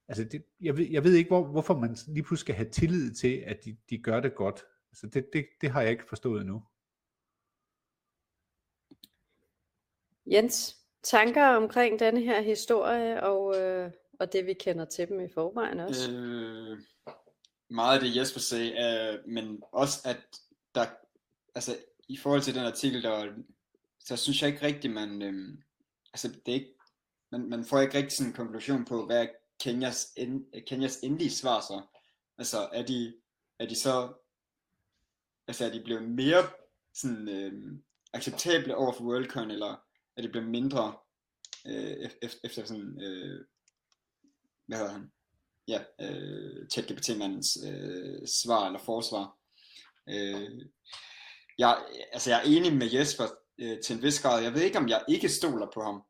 [0.08, 3.14] altså det, jeg, ved, jeg ved ikke, hvor, hvorfor man lige pludselig skal have tillid
[3.14, 4.66] til, at de, de gør det godt.
[4.92, 6.64] Altså det, det, det har jeg ikke forstået endnu.
[10.26, 15.28] Jens, tanker omkring denne her historie og, øh, og det vi kender til dem i
[15.34, 16.12] forvejen også?
[16.12, 16.80] Øh,
[17.70, 20.18] meget af det Jesper sagde, øh, men også at
[20.76, 20.86] der,
[21.56, 21.78] altså
[22.10, 23.34] i forhold til den artikel, der,
[24.00, 25.58] så synes jeg ikke rigtigt, man, øh,
[26.14, 26.76] altså det er ikke,
[27.32, 29.28] man, man får ikke rigtig sådan en konklusion på, hvad er
[29.60, 31.82] Kenyas, end, Kenyas endelige svar så.
[32.38, 33.14] Altså er de,
[33.60, 34.14] er de så,
[35.48, 36.50] altså er de blevet mere
[36.94, 37.54] sådan øh,
[38.14, 39.84] acceptable over for Worldcon, eller
[40.18, 40.98] er de blevet mindre
[41.68, 43.46] øh, efter, efter sådan, øh,
[44.68, 45.12] hvad hedder han,
[45.68, 49.38] ja, øh, ChatGPT-mandens øh, svar eller forsvar.
[50.10, 50.66] Øh,
[51.58, 53.24] jeg, altså jeg er enig med Jesper
[53.58, 54.44] øh, til en vis grad.
[54.44, 56.02] Jeg ved ikke, om jeg ikke stoler på ham.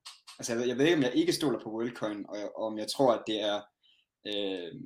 [0.42, 2.78] Altså jeg ved, jeg ved ikke, om jeg ikke stoler på WorldCoin, og, og om
[2.78, 3.62] jeg tror, at det er
[4.28, 4.82] øh,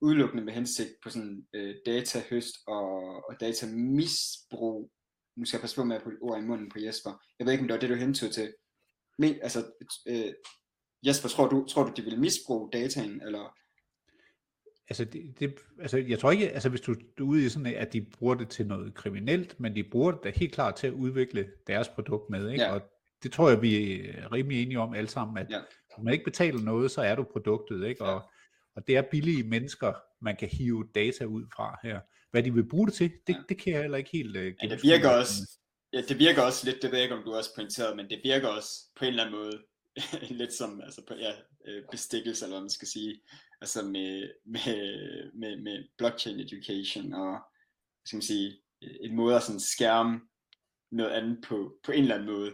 [0.00, 2.90] udelukkende med hensigt på sådan øh, datahøst og,
[3.28, 4.90] og datamisbrug.
[5.36, 7.12] Nu skal jeg passe på med at putte ord i munden på Jesper.
[7.38, 8.54] Jeg ved ikke, om det var det, du hentede til.
[9.18, 9.64] Men, altså,
[10.08, 10.32] øh,
[11.06, 13.54] Jesper, tror du, tror du, de vil misbruge dataen, eller
[14.88, 17.74] altså, det, det, altså, jeg tror ikke, altså hvis du, du er ude i sådan,
[17.74, 20.86] at de bruger det til noget kriminelt, men de bruger det da helt klart til
[20.86, 22.64] at udvikle deres produkt med, ikke?
[22.64, 22.74] Ja.
[22.74, 22.82] Og
[23.24, 25.58] det tror jeg, vi er rimelig enige om alle sammen, at ja.
[25.58, 28.04] hvis man ikke betaler noget, så er du produktet, ikke?
[28.04, 28.22] Og,
[28.76, 32.00] og det er billige mennesker, man kan hive data ud fra her.
[32.30, 33.42] Hvad de vil bruge det til, det, ja.
[33.48, 35.34] det kan jeg heller ikke helt uh, ja, det virker også,
[35.92, 38.20] ja, det virker også lidt, det ved jeg ikke, om du også pointeret, men det
[38.24, 39.62] virker også på en eller anden måde
[40.40, 41.32] lidt som altså på, ja,
[41.66, 43.20] øh, bestikkelse, eller hvad man skal sige
[43.60, 47.38] altså med, med, med, med blockchain education og
[48.04, 50.20] skal man sige, en måde at sådan skærme
[50.90, 52.52] noget andet på, på en eller anden måde.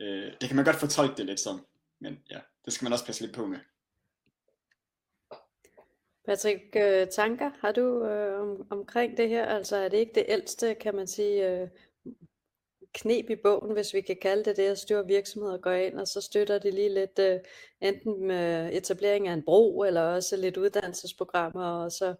[0.00, 1.66] Øh, det kan man godt fortolke det lidt som,
[2.00, 3.58] men ja, det skal man også passe lidt på med.
[6.26, 9.46] Patrick, øh, tanker har du øh, om, omkring det her?
[9.46, 11.68] Altså er det ikke det ældste, kan man sige, øh,
[12.94, 16.08] knep i bogen, hvis vi kan kalde det det, at styre virksomheder går ind, og
[16.08, 17.40] så støtter det lige lidt, uh,
[17.88, 22.14] enten med etablering af en bro, eller også lidt uddannelsesprogrammer, og så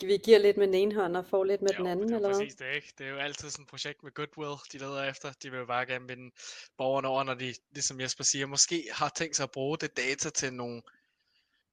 [0.00, 2.16] vi giver lidt med den ene hånd og får lidt med jo, den anden, det
[2.16, 2.38] eller hvad?
[2.38, 2.92] præcis det, ikke?
[2.98, 5.32] Det er jo altid sådan et projekt med goodwill, de leder efter.
[5.42, 6.34] De vil jo bare gerne vinde
[6.78, 10.30] borgerne over, når de, ligesom Jesper siger, måske har tænkt sig at bruge det data
[10.30, 10.82] til nogle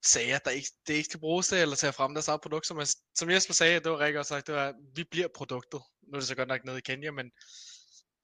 [0.06, 2.68] sager, der ikke, det ikke skal bruges til, eller til at fremme deres eget produkt.
[2.68, 2.82] Som,
[3.16, 5.82] som Jesper sagde, det var rigtig godt sagt, det var, vi bliver produktet.
[6.02, 7.32] Nu er det så godt nok nede i Kenya, men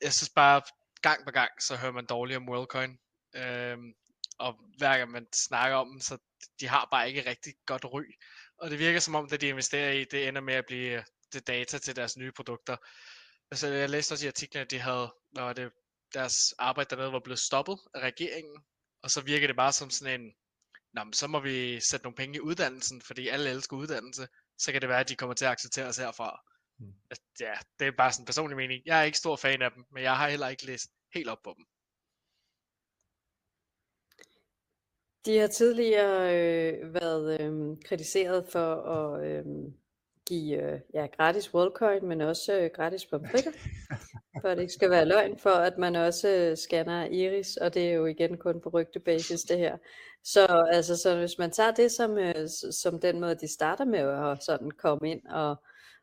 [0.02, 0.62] jeg synes bare,
[1.02, 3.00] gang på gang, så hører man dårligt om WorldCoin.
[3.36, 3.94] Øhm,
[4.40, 6.18] og hver gang man snakker om dem, så
[6.60, 8.04] de har bare ikke rigtig godt ry.
[8.58, 11.48] Og det virker som om, det de investerer i, det ender med at blive det
[11.48, 12.78] data til deres nye produkter.
[13.52, 15.72] altså jeg læste også i artiklen, at de havde, når det,
[16.14, 18.64] deres arbejde dernede var blevet stoppet af regeringen,
[19.04, 20.34] og så virker det bare som sådan en,
[20.94, 24.72] Nå, men så må vi sætte nogle penge i uddannelsen, fordi alle elsker uddannelse, så
[24.72, 26.42] kan det være, at de kommer til at acceptere os herfra.
[26.80, 26.94] Mm.
[27.40, 28.82] Ja, det er bare sådan en personlig mening.
[28.86, 31.38] Jeg er ikke stor fan af dem, men jeg har heller ikke læst helt op
[31.44, 31.66] på dem.
[35.26, 39.46] De har tidligere øh, været øh, kritiseret for at øh,
[40.28, 43.52] give øh, ja, gratis WorldCoin, men også øh, gratis pomfritter,
[44.42, 47.74] for at det ikke skal være løgn, for at man også øh, scanner iris, og
[47.74, 49.78] det er jo igen kun på rygtebasis det her.
[50.24, 54.00] Så, altså, så hvis man tager det som, øh, som den måde, de starter med
[54.00, 55.56] at sådan komme ind, og,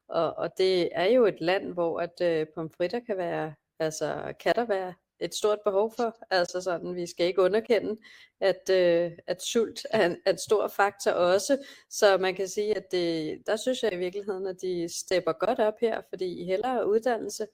[0.09, 4.55] og, og det er jo et land, hvor at øh, pomfritter kan være, altså kan
[4.55, 6.16] der være et stort behov for.
[6.31, 8.00] Altså sådan, vi skal ikke underkende,
[8.40, 11.66] at, øh, at sult er en, er en stor faktor også.
[11.90, 15.59] Så man kan sige, at det, der synes jeg i virkeligheden, at de stepper godt
[15.59, 17.46] op her, fordi hellere uddannelse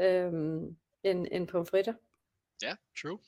[0.00, 0.32] øh,
[1.04, 1.94] end, end pomfritter.
[2.62, 3.18] Ja, yeah, true.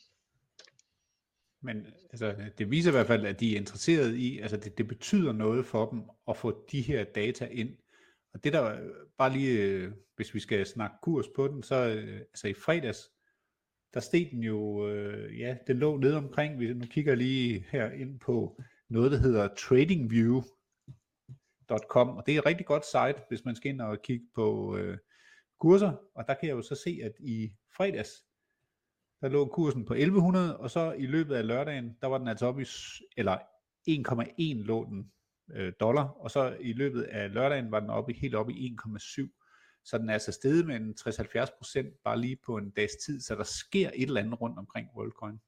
[1.63, 4.89] Men altså, det viser i hvert fald, at de er interesseret i, altså det, det
[4.89, 7.77] betyder noget for dem at få de her data ind.
[8.35, 8.79] Og det der,
[9.19, 13.11] bare lige, øh, hvis vi skal snakke kurs på den, så øh, altså i fredags,
[13.95, 17.91] der steg den jo, øh, ja, den lå nede omkring, vi nu kigger lige her
[17.91, 23.57] ind på noget, der hedder tradingview.com, og det er et rigtig godt site, hvis man
[23.57, 24.99] skal ind og kigge på øh,
[25.61, 28.11] kurser, og der kan jeg jo så se, at i fredags,
[29.21, 32.47] der lå kursen på 1100, og så i løbet af lørdagen, der var den altså
[32.47, 32.67] oppe i,
[33.17, 33.39] eller
[33.89, 35.13] 1,1 lå den
[35.51, 39.44] øh, dollar, og så i løbet af lørdagen var den oppe, helt oppe i 1,7.
[39.85, 43.35] Så den er altså steget med en 60-70% bare lige på en dags tid, så
[43.35, 45.41] der sker et eller andet rundt omkring WorldCoin.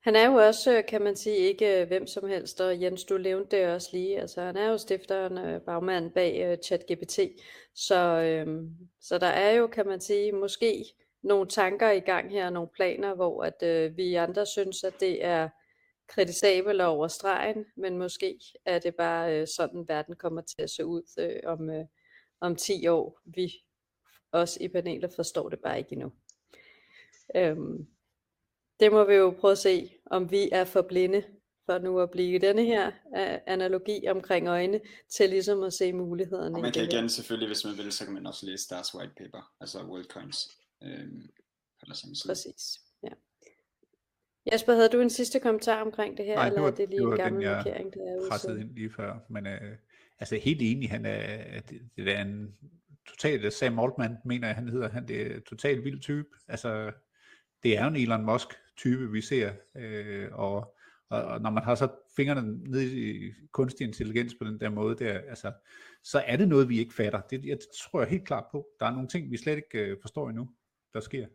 [0.00, 3.18] Han er jo også, kan man sige, ikke øh, hvem som helst, og Jens, du
[3.18, 7.18] nævnte det også lige, altså han er jo stifteren, øh, bagmand bag uh, ChatGPT,
[7.74, 10.84] så, øhm, så der er jo, kan man sige, måske
[11.22, 15.24] nogle tanker i gang her, nogle planer, hvor at øh, vi andre synes, at det
[15.24, 15.48] er
[16.10, 20.86] kritisabel over stregen, men måske er det bare øh, sådan, verden kommer til at se
[20.86, 21.84] ud øh, om, øh,
[22.40, 23.20] om 10 år.
[23.24, 23.52] Vi
[24.32, 26.12] os i panelet forstår det bare ikke endnu.
[27.36, 27.86] Øhm,
[28.80, 31.24] det må vi jo prøve at se, om vi er for blinde
[31.66, 36.56] for nu at blive denne her uh, analogi omkring øjne, til ligesom at se mulighederne.
[36.56, 39.12] Og man kan igen selvfølgelig, hvis man vil, så kan man også læse deres white
[39.16, 40.48] paper, altså WorldCoins.
[40.82, 41.28] Øhm,
[41.80, 42.80] på deres Præcis.
[44.52, 46.88] Jesper, havde du en sidste kommentar omkring det her, Nej, eller det var, er det
[46.88, 49.18] lige det var en gammel den, jeg markering, der er pressede ind lige før.
[49.28, 49.76] Men øh,
[50.20, 52.54] altså helt enig, han er, det, det er en
[53.08, 56.28] totalt, Sam Altman mener jeg, han hedder, han det er totalt vild type.
[56.48, 56.92] Altså,
[57.62, 60.76] det er jo en Elon Musk type, vi ser, øh, og,
[61.10, 65.04] og, og når man har så fingrene ned i kunstig intelligens på den der måde,
[65.04, 65.52] der, altså,
[66.02, 67.20] så er det noget, vi ikke fatter.
[67.20, 68.68] Det, jeg tror jeg helt klart på.
[68.80, 70.48] Der er nogle ting, vi slet ikke øh, forstår endnu,
[70.94, 71.26] der sker.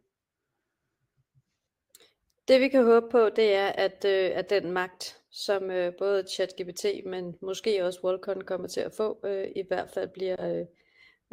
[2.47, 6.27] Det vi kan håbe på, det er, at, øh, at den magt, som øh, både
[6.27, 10.65] ChatGPT, men måske også Volcon kommer til at få, øh, i hvert fald bliver, øh,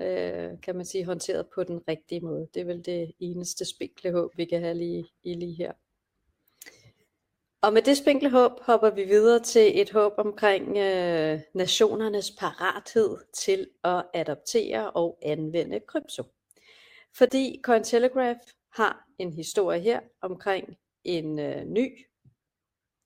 [0.00, 2.48] øh, kan man sige, håndteret på den rigtige måde.
[2.54, 5.72] Det er vel det eneste spinkle håb, vi kan have lige, i lige her.
[7.62, 13.16] Og med det spinkle håb hopper vi videre til et håb omkring øh, nationernes parathed
[13.44, 16.22] til at adoptere og anvende krypto.
[17.16, 18.40] Fordi Cointelegraph
[18.72, 22.06] har en historie her omkring en øh, ny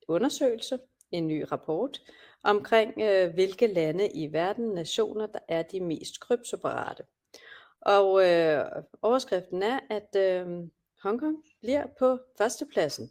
[0.08, 0.78] undersøgelse,
[1.10, 2.02] en ny rapport
[2.42, 7.04] omkring, øh, hvilke lande i verden, nationer, der er de mest kryptoparate.
[7.80, 8.64] Og øh,
[9.02, 10.68] overskriften er, at øh,
[11.02, 13.10] Hongkong bliver på førstepladsen.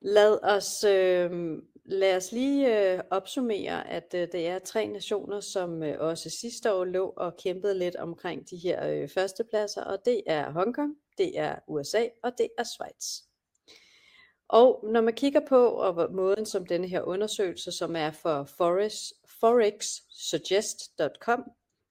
[0.00, 5.82] Lad os, øh, lad os lige øh, opsummere, at øh, det er tre nationer, som
[5.82, 10.22] øh, også sidste år lå og kæmpede lidt omkring de her øh, førstepladser, og det
[10.26, 13.20] er Hongkong, det er USA og det er Schweiz.
[14.48, 18.44] Og når man kigger på og måden som denne her undersøgelse, som er for
[19.40, 21.44] forexsuggest.com,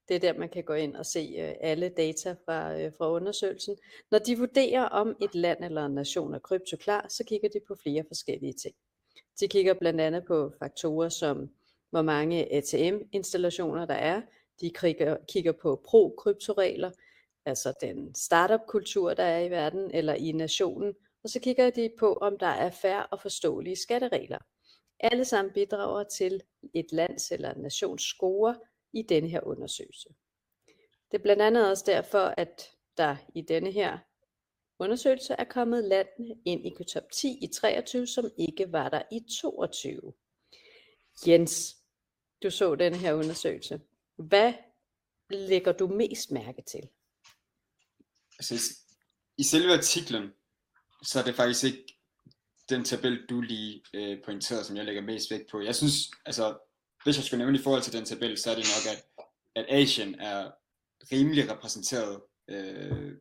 [0.07, 3.11] det er der man kan gå ind og se øh, alle data fra, øh, fra
[3.11, 3.77] undersøgelsen.
[4.11, 7.75] Når de vurderer om et land eller en nation er kryptoklar, så kigger de på
[7.83, 8.75] flere forskellige ting.
[9.39, 11.49] De kigger blandt andet på faktorer som
[11.89, 14.21] hvor mange ATM-installationer der er.
[14.61, 16.91] De kigger, kigger på pro-kryptoregler,
[17.45, 22.13] altså den startup-kultur, der er i verden eller i nationen, og så kigger de på,
[22.13, 24.37] om der er færre og forståelige skatteregler.
[24.99, 26.41] Alle sammen bidrager til
[26.73, 28.55] et lands eller en nations score
[28.93, 30.09] i denne her undersøgelse.
[31.11, 33.97] Det er blandt andet også derfor, at der i denne her
[34.79, 39.19] undersøgelse er kommet landene ind i top 10 i 23, som ikke var der i
[39.41, 40.13] 22.
[41.27, 41.77] Jens,
[42.43, 43.81] du så den her undersøgelse.
[44.15, 44.53] Hvad
[45.29, 46.89] lægger du mest mærke til?
[48.51, 48.75] Altså,
[49.37, 50.31] i- selve artiklen,
[51.03, 51.99] så er det faktisk ikke
[52.69, 55.61] den tabel, du lige øh, pointerede, som jeg lægger mest vægt på.
[55.61, 56.57] Jeg synes, altså,
[57.03, 59.25] hvis jeg skulle nævne i forhold til den tabel, så er det nok, at,
[59.55, 60.51] at Asien er
[61.11, 63.11] rimelig repræsenteret øh,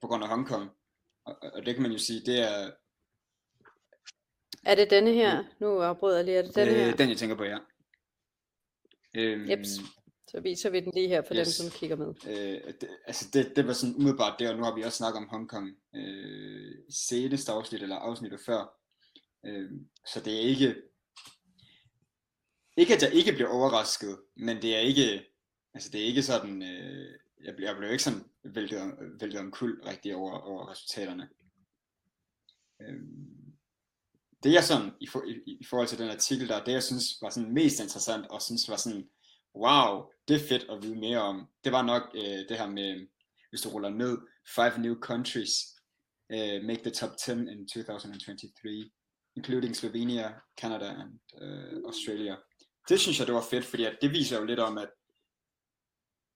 [0.00, 0.70] på grund af Hongkong.
[1.24, 2.72] Og, og det kan man jo sige, det er
[4.64, 5.44] Er det denne her?
[5.60, 6.38] Nu afbryder jeg lige.
[6.38, 6.88] Er det denne her?
[6.92, 7.58] øh, den, jeg tænker på, ja.
[9.14, 9.68] Øhm, Jeps.
[10.34, 11.54] Så viser vi den lige her for dem, Yes.
[11.54, 12.06] som kigger med.
[12.26, 15.16] Øh, det, altså det, det var sådan umiddelbart det, og nu har vi også snakket
[15.18, 18.80] om Hongkong øh, i seneste afsnit, eller afsnittet før.
[19.46, 19.70] Øh,
[20.12, 20.74] så det er ikke,
[22.76, 25.24] ikke at jeg ikke bliver overrasket, men det er ikke,
[25.74, 27.06] altså det er ikke sådan, øh,
[27.44, 31.28] jeg, blev, jeg blev ikke sådan væltet, om- væltet om kul rigtig over, over resultaterne.
[32.82, 33.00] Øh,
[34.42, 37.04] det jeg sådan, i, for, i, i forhold til den artikel der, det jeg synes
[37.22, 39.08] var sådan mest interessant, og synes var sådan,
[39.54, 41.46] wow, det er fedt at vide mere om.
[41.64, 43.06] Det var nok øh, det her med,
[43.50, 44.18] hvis du ruller ned,
[44.54, 45.52] five new countries
[46.34, 48.90] uh, make the top 10 in 2023,
[49.36, 52.36] including Slovenia, Canada and uh, Australia.
[52.88, 54.90] Det synes jeg, det var fedt, fordi at det viser jo lidt om, at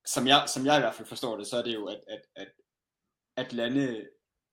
[0.07, 2.23] som jeg, som jeg i hvert fald forstår det, så er det jo, at, at,
[2.37, 2.53] at,
[3.37, 4.09] at lande,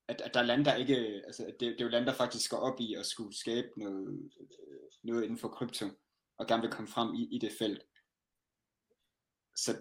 [0.07, 2.51] at, at der er lande, der ikke, altså det, det er jo lande, der faktisk
[2.51, 4.47] går op i at skulle skabe noget, øh,
[5.03, 5.85] noget inden for krypto,
[6.37, 7.83] og gerne vil komme frem i, i det felt
[9.55, 9.77] så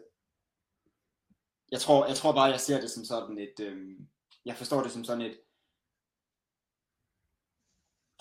[1.70, 4.08] jeg tror, jeg tror bare, jeg ser det som sådan et, øhm,
[4.44, 5.40] jeg forstår det som sådan et,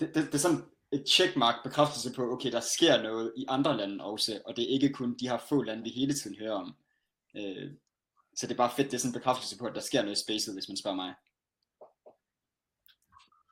[0.00, 0.62] det, det, det er sådan
[0.92, 4.68] et checkmark bekræftelse på, okay, der sker noget i andre lande også, og det er
[4.68, 6.76] ikke kun de her få lande, vi hele tiden hører om.
[7.36, 7.72] Øh,
[8.36, 10.16] så det er bare fedt, det er sådan en bekræftelse på, at der sker noget
[10.16, 11.14] i spacet, hvis man spørger mig.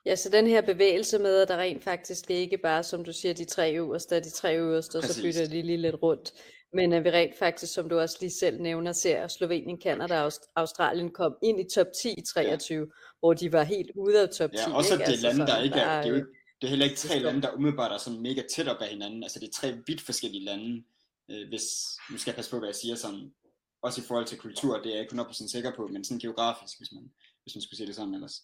[0.05, 3.33] Ja, så den her bevægelse med, at der rent faktisk ikke bare, som du siger,
[3.33, 6.33] de tre øverste og de tre øverste, og så bytter de lige lidt rundt.
[6.73, 10.27] Men at vi rent faktisk, som du også lige selv nævner, ser Slovenien, Kanada og
[10.27, 12.85] Aust- Australien kom ind i top 10 i 23, ja.
[13.19, 14.57] hvor de var helt ude af top 10.
[14.57, 15.05] Ja, også ikke?
[15.05, 16.29] det er lande, der ikke er, det er jo øh, ikke,
[16.61, 19.23] det er heller ikke tre lande, der umiddelbart er sådan mega tæt op ad hinanden.
[19.23, 20.83] Altså det er tre vidt forskellige lande,
[21.31, 21.63] øh, hvis,
[22.11, 23.33] nu skal jeg passe på, hvad jeg siger sådan,
[23.81, 26.79] også i forhold til kultur, det er jeg ikke 100% sikker på, men sådan geografisk,
[26.79, 27.11] hvis man,
[27.43, 28.43] hvis man skulle sige det sådan ellers.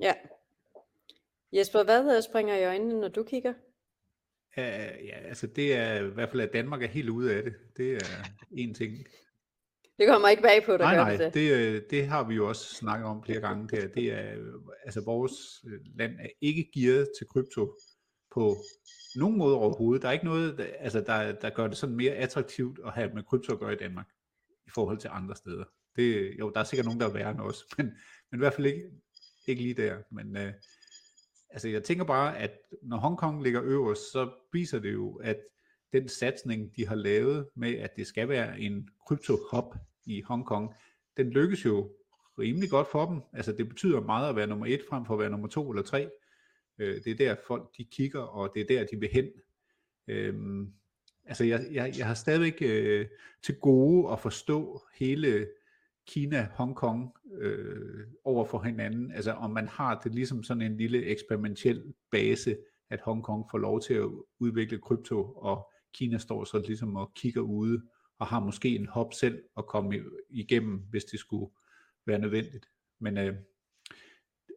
[0.00, 0.14] Ja.
[1.52, 3.54] Jesper, hvad øh, springer i øjnene, når du kigger?
[4.58, 7.54] Uh, ja, altså det er i hvert fald, at Danmark er helt ude af det.
[7.76, 9.06] Det er en ting.
[9.98, 11.34] Det kommer ikke bag på dig, Nej, nej, det det?
[11.34, 13.68] det, øh, det har vi jo også snakket om flere gange.
[13.68, 14.34] Det er, det er,
[14.84, 15.34] altså vores
[15.66, 17.78] øh, land er ikke gearet til krypto
[18.34, 18.56] på
[19.16, 20.02] nogen måde overhovedet.
[20.02, 23.10] Der er ikke noget, der, altså der, der gør det sådan mere attraktivt at have
[23.14, 24.06] med krypto at gøre i Danmark,
[24.66, 25.64] i forhold til andre steder.
[25.96, 27.86] Det, jo, der er sikkert nogen, der er værre end os, men,
[28.30, 28.90] men i hvert fald ikke,
[29.46, 29.96] ikke lige der.
[30.10, 30.52] Men øh,
[31.50, 35.38] altså jeg tænker bare, at når Hongkong ligger øverst, så viser det jo, at
[35.92, 39.74] den satsning, de har lavet med, at det skal være en krypto-hub
[40.06, 40.74] i Hongkong,
[41.16, 41.90] den lykkes jo
[42.38, 43.20] rimelig godt for dem.
[43.32, 45.82] Altså det betyder meget at være nummer et frem for at være nummer to eller
[45.82, 46.10] tre.
[46.78, 49.26] Øh, det er der folk de kigger, og det er der de vil hen.
[50.08, 50.72] Øhm,
[51.24, 53.06] altså jeg, jeg, jeg har stadigvæk øh,
[53.42, 55.48] til gode at forstå hele
[56.08, 59.12] Kina, Hongkong øh, over for hinanden.
[59.12, 62.56] Altså om man har det ligesom sådan en lille eksperimentel base,
[62.90, 64.08] at Hongkong får lov til at
[64.40, 67.82] udvikle krypto, og Kina står så ligesom og kigger ude,
[68.18, 71.52] og har måske en hop selv at komme igennem, hvis det skulle
[72.06, 72.66] være nødvendigt.
[73.00, 73.34] Men øh,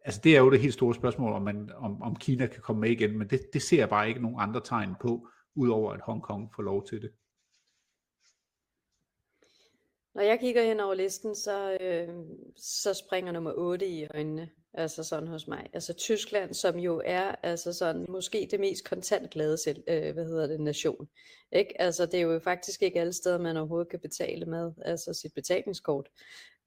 [0.06, 2.80] altså det er jo det helt store spørgsmål, om, man, om, om Kina kan komme
[2.80, 6.02] med igen, men det, det ser jeg bare ikke nogen andre tegn på, udover at
[6.02, 7.12] Hongkong får lov til det.
[10.15, 12.10] Når jeg kigger hen over listen, så, øh,
[12.58, 15.69] så springer nummer 8 i øjnene, altså sådan hos mig.
[15.74, 20.47] Altså Tyskland, som jo er altså sådan måske det mest kontantglade selv, øh, hvad hedder
[20.47, 21.08] det, nation.
[21.52, 21.82] Ikke?
[21.82, 25.34] Altså det er jo faktisk ikke alle steder, man overhovedet kan betale med, altså sit
[25.34, 26.10] betalingskort.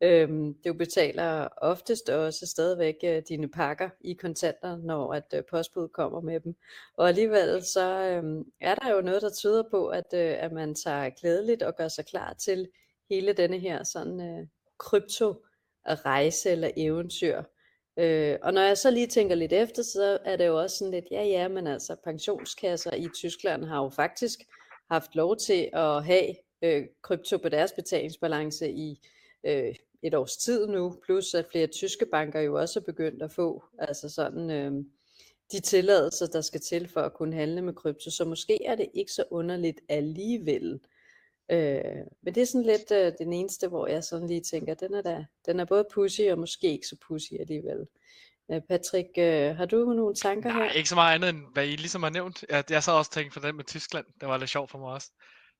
[0.01, 5.89] Øhm, du betaler oftest også stadigvæk øh, dine pakker i kontanter, når at øh, postbud
[5.89, 6.55] kommer med dem.
[6.97, 10.75] Og alligevel så øh, er der jo noget, der tyder på, at, øh, at man
[10.75, 12.69] tager klædeligt og gør sig klar til
[13.11, 14.47] hele denne her sådan øh,
[14.79, 17.43] krypto-rejse eller eventyr.
[17.99, 20.93] Øh, og når jeg så lige tænker lidt efter, så er det jo også sådan
[20.93, 24.39] lidt, ja ja, men altså pensionskasser i Tyskland har jo faktisk
[24.91, 29.01] haft lov til at have øh, krypto på deres betalingsbalance i
[29.47, 33.33] øh, et års tid nu, plus at flere tyske banker jo også er begyndt at
[33.33, 34.73] få altså sådan øh,
[35.53, 38.11] de tilladelser, der skal til for at kunne handle med krypto.
[38.11, 40.81] Så måske er det ikke så underligt alligevel.
[41.51, 44.95] Øh, men det er sådan lidt øh, den eneste, hvor jeg sådan lige tænker, den
[44.95, 47.87] er, da, den er både pussy og måske ikke så pussy alligevel.
[48.51, 50.59] Øh, Patrick, øh, har du nogle tanker her?
[50.59, 52.45] Nej, ikke så meget andet end hvad I ligesom har nævnt.
[52.49, 54.07] Jeg, jeg så også tænkt på den med Tyskland.
[54.21, 55.11] Det var lidt sjovt for mig også.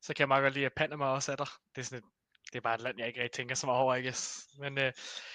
[0.03, 1.59] så kan jeg meget godt lide, at Panama også er der.
[1.75, 2.05] Det er, sådan et,
[2.53, 4.47] det er bare et land, jeg ikke rigtig tænker så meget over, I guess.
[4.59, 4.93] Men øh,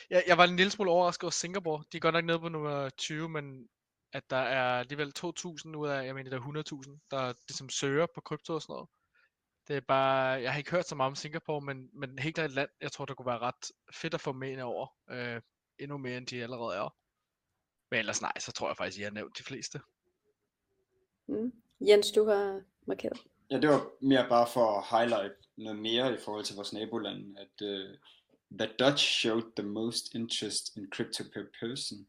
[0.10, 1.84] jeg, jeg var en lille smule overrasket over Singapore.
[1.92, 3.68] De er godt nok nede på nummer 20, men
[4.14, 8.08] at der er alligevel 2.000 ud af, jeg mener, der er 100.000, der ligesom søger
[8.16, 8.90] på krypto og sådan noget.
[9.70, 12.50] Det er bare, jeg har ikke hørt så meget om Singapore, men, men helt klart
[12.50, 14.88] et land, jeg tror, der kunne være ret fedt at få med ind over.
[15.10, 15.42] Øh,
[15.80, 16.96] endnu mere, end de allerede er.
[17.92, 19.80] Men ellers nej, så tror jeg faktisk, I har nævnt de fleste.
[21.28, 21.54] Mm.
[21.82, 23.18] Jens, du har markeret.
[23.52, 27.38] Ja, det var mere bare for at highlight noget mere i forhold til vores naboland,
[27.38, 27.98] at uh,
[28.60, 32.08] the Dutch showed the most interest in crypto per person.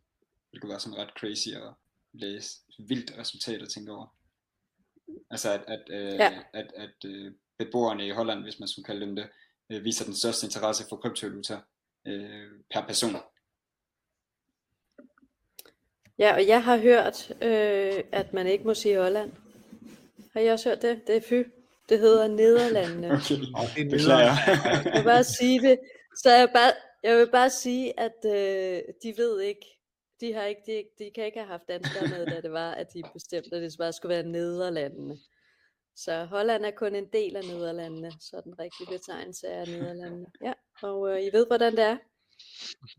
[0.53, 1.73] Det kunne være sådan ret crazy at
[2.13, 2.59] læse.
[2.79, 4.17] Vildt resultat at tænke over.
[5.31, 6.43] Altså at, at, uh, ja.
[6.53, 7.33] at, at uh,
[7.65, 9.27] beboerne i Holland, hvis man skulle kalde dem det,
[9.75, 11.55] uh, viser den største interesse for kryptovaluta
[12.09, 13.17] uh, per person.
[16.21, 19.33] Ja, og jeg har hørt, øh, at man ikke må sige Holland.
[20.33, 21.07] Har I også hørt det?
[21.07, 21.43] Det er fy.
[21.89, 23.09] Det hedder Nederlandene.
[23.63, 24.35] Okay, det er beklager.
[24.85, 25.79] Jeg vil bare sige det.
[26.17, 29.67] Så jeg, bare, jeg vil bare sige, at øh, de ved ikke,
[30.21, 32.87] de, har ikke de, de kan ikke have haft danskere med, da det var, at
[32.95, 35.19] de bestemte, at det bare skulle være Nederlandene.
[36.05, 40.27] Så Holland er kun en del af Nederlandene, så den rigtige betegnelse er Nederlandene.
[40.47, 41.97] Ja, og øh, I ved, hvordan det er.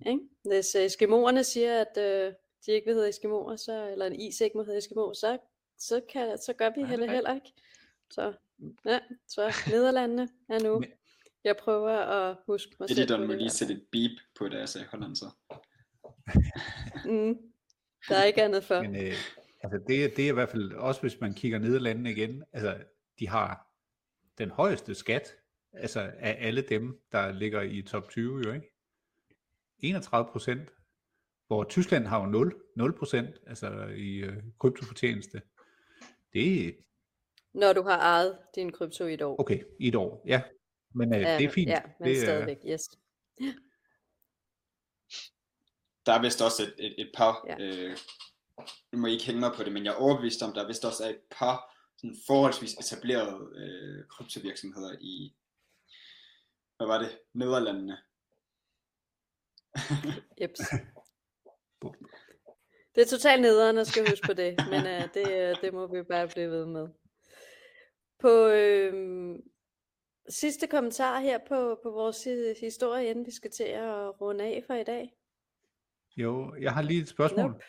[0.09, 0.19] Ikke?
[0.45, 2.33] Hvis øh, Eskimoerne siger, at øh,
[2.65, 5.37] de ikke vil hedde Eskimoer, så, eller en is ikke må hedde Eskimo, så,
[5.77, 7.53] så, kan, så gør vi heller, heller ikke.
[8.11, 8.33] Så,
[8.85, 10.83] ja, så Nederlandene er nu.
[11.43, 14.59] Jeg prøver at huske mig selv Editoren på må lige sætte et beep på det,
[14.59, 15.25] jeg sagde Holland så.
[17.05, 17.37] Mm.
[18.09, 18.81] Der er ikke andet for.
[18.81, 19.13] Men øh,
[19.63, 22.77] altså det, det er i hvert fald, også hvis man kigger Nederlandene igen, altså
[23.21, 23.67] de har
[24.37, 25.35] den højeste skat,
[25.73, 28.67] altså af alle dem, der ligger i top 20 jo, ikke?
[29.79, 30.69] 31 procent,
[31.47, 35.41] hvor Tyskland har jo 0, 0 procent, altså i øh, kryptofortjeneste.
[36.33, 36.71] Det er,
[37.53, 39.39] Når du har ejet din krypto i et år.
[39.39, 40.41] okay, i et år, ja.
[40.95, 41.69] Men øh, det er fint.
[41.69, 42.81] Ja, men det, er- stadigvæk, yes.
[46.05, 47.55] Der er vist også et, et, et par, Ja.
[47.59, 47.75] ja.
[47.89, 47.97] øh,
[48.91, 50.67] nu må I ikke hænge mig på det, men jeg er overbevist om, der er
[50.67, 51.70] vist også et par
[52.01, 55.35] sådan forholdsvis etablerede øh, kryptovirksomheder i,
[56.77, 57.97] hvad var det, Nederlandene.
[60.41, 60.59] Jeps.
[62.95, 65.87] Det er totalt nederen at skal huske på det, men uh, det, uh, det må
[65.87, 66.87] vi bare blive ved med.
[68.19, 69.39] På øh,
[70.29, 74.63] sidste kommentar her på, på vores hi- historie, inden vi skal til at runde af
[74.67, 75.13] for i dag.
[76.17, 77.51] Jo, jeg har lige et spørgsmål.
[77.51, 77.63] Nope.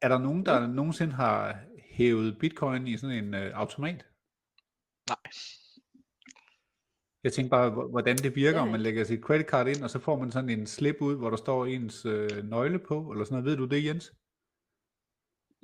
[0.00, 1.64] Er der nogen, der nogensinde har
[1.98, 4.06] hævet bitcoin i sådan en øh, automat?
[5.08, 5.30] Nej.
[7.24, 9.90] Jeg tænker bare, hvor- hvordan det virker, om man lægger sit credit card ind, og
[9.90, 13.24] så får man sådan en slip ud, hvor der står ens øh, nøgle på, eller
[13.24, 13.44] sådan noget.
[13.50, 14.12] Ved du det, Jens?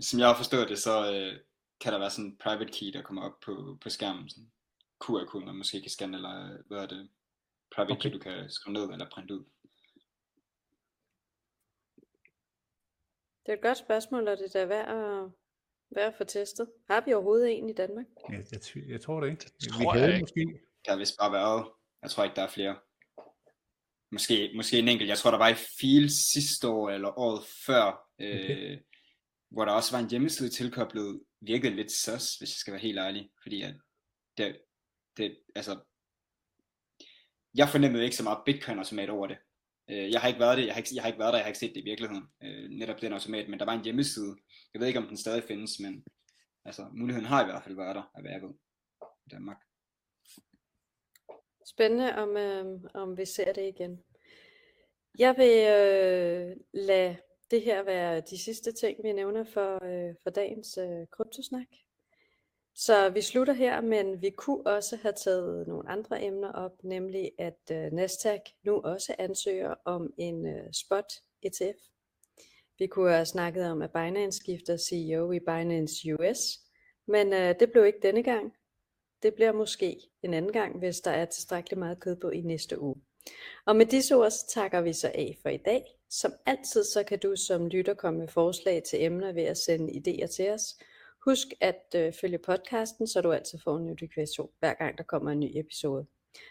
[0.01, 1.41] Som jeg har forstået det, så øh,
[1.81, 4.29] kan der være sådan en private key, der kommer op på, på skærmen.
[4.29, 4.51] Sådan
[5.05, 7.09] QR-kode, man måske kan scanne, eller øh, hvad er det?
[7.75, 8.01] Private Okay.
[8.11, 9.45] key, du kan skrive ned eller printe ud.
[13.47, 15.31] Det er et godt spørgsmål, og det er da værd at,
[15.97, 16.71] at få testet.
[16.91, 18.07] Har vi overhovedet en i Danmark?
[18.31, 19.41] Ja, jeg, jeg tror det ikke.
[19.41, 20.23] Det Vi tror jeg havde ikke.
[20.23, 20.61] måske.
[20.85, 21.69] Der har vist bare været,
[22.03, 22.77] jeg tror ikke, der er flere.
[24.13, 25.09] Måske, måske en enkelt.
[25.09, 28.73] Jeg tror, der var i Feel sidste år, eller året før, Okay.
[28.73, 28.81] øh,
[29.51, 32.99] hvor der også var en hjemmeside tilkoblet, virkede lidt sus, hvis jeg skal være helt
[32.99, 33.31] ærlig.
[33.43, 33.75] Fordi at
[34.39, 34.61] det,
[35.17, 35.81] det, altså,
[37.55, 39.39] jeg fornemmede ikke så meget bitcoin automat over det.
[39.91, 41.45] Øh, jeg har ikke været det, jeg har ikke, jeg har ikke været der, jeg
[41.45, 44.37] har ikke set det i virkeligheden, øh, netop den automat, men der var en hjemmeside.
[44.75, 46.05] Jeg ved ikke, om den stadig findes, men
[46.65, 48.55] altså, muligheden har i hvert fald været der, at være ved
[49.27, 49.61] i Danmark.
[51.67, 54.03] Spændende, om, øh, om vi ser det igen.
[55.19, 57.17] Jeg vil øh, lade
[57.51, 61.67] det her være de sidste ting, vi nævner for, øh, for dagens øh, kryptosnak.
[62.77, 67.31] Så vi slutter her, men vi kunne også have taget nogle andre emner op, nemlig
[67.39, 71.13] at øh, Nasdaq nu også ansøger om en øh, spot
[71.43, 71.79] ETF.
[72.79, 76.39] Vi kunne have snakket om, at Binance skifter CEO i Binance US,
[77.07, 78.53] men øh, det blev ikke denne gang.
[79.23, 82.81] Det bliver måske en anden gang, hvis der er tilstrækkeligt meget kød på i næste
[82.81, 82.97] uge.
[83.67, 85.85] Og med disse ord, så takker vi så af for i dag.
[86.11, 89.93] Som altid, så kan du som lytter komme med forslag til emner ved at sende
[89.93, 90.63] idéer til os.
[91.25, 95.31] Husk at øh, følge podcasten, så du altid får en notifikation, hver gang der kommer
[95.31, 96.07] en ny episode.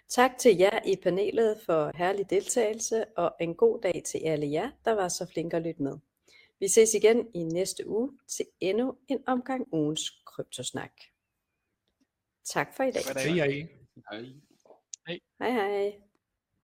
[0.10, 4.72] Tak til jer i panelet for herlig deltagelse, og en god dag til alle jer,
[4.86, 5.98] der var så flinke at lytte med.
[6.60, 10.92] Vi ses igen i næste uge til endnu en omgang ugens kryptosnak.
[12.46, 13.04] Tak for i dag.
[14.10, 14.30] Hej.
[15.08, 15.20] Hej.
[15.40, 16.03] Hej hej.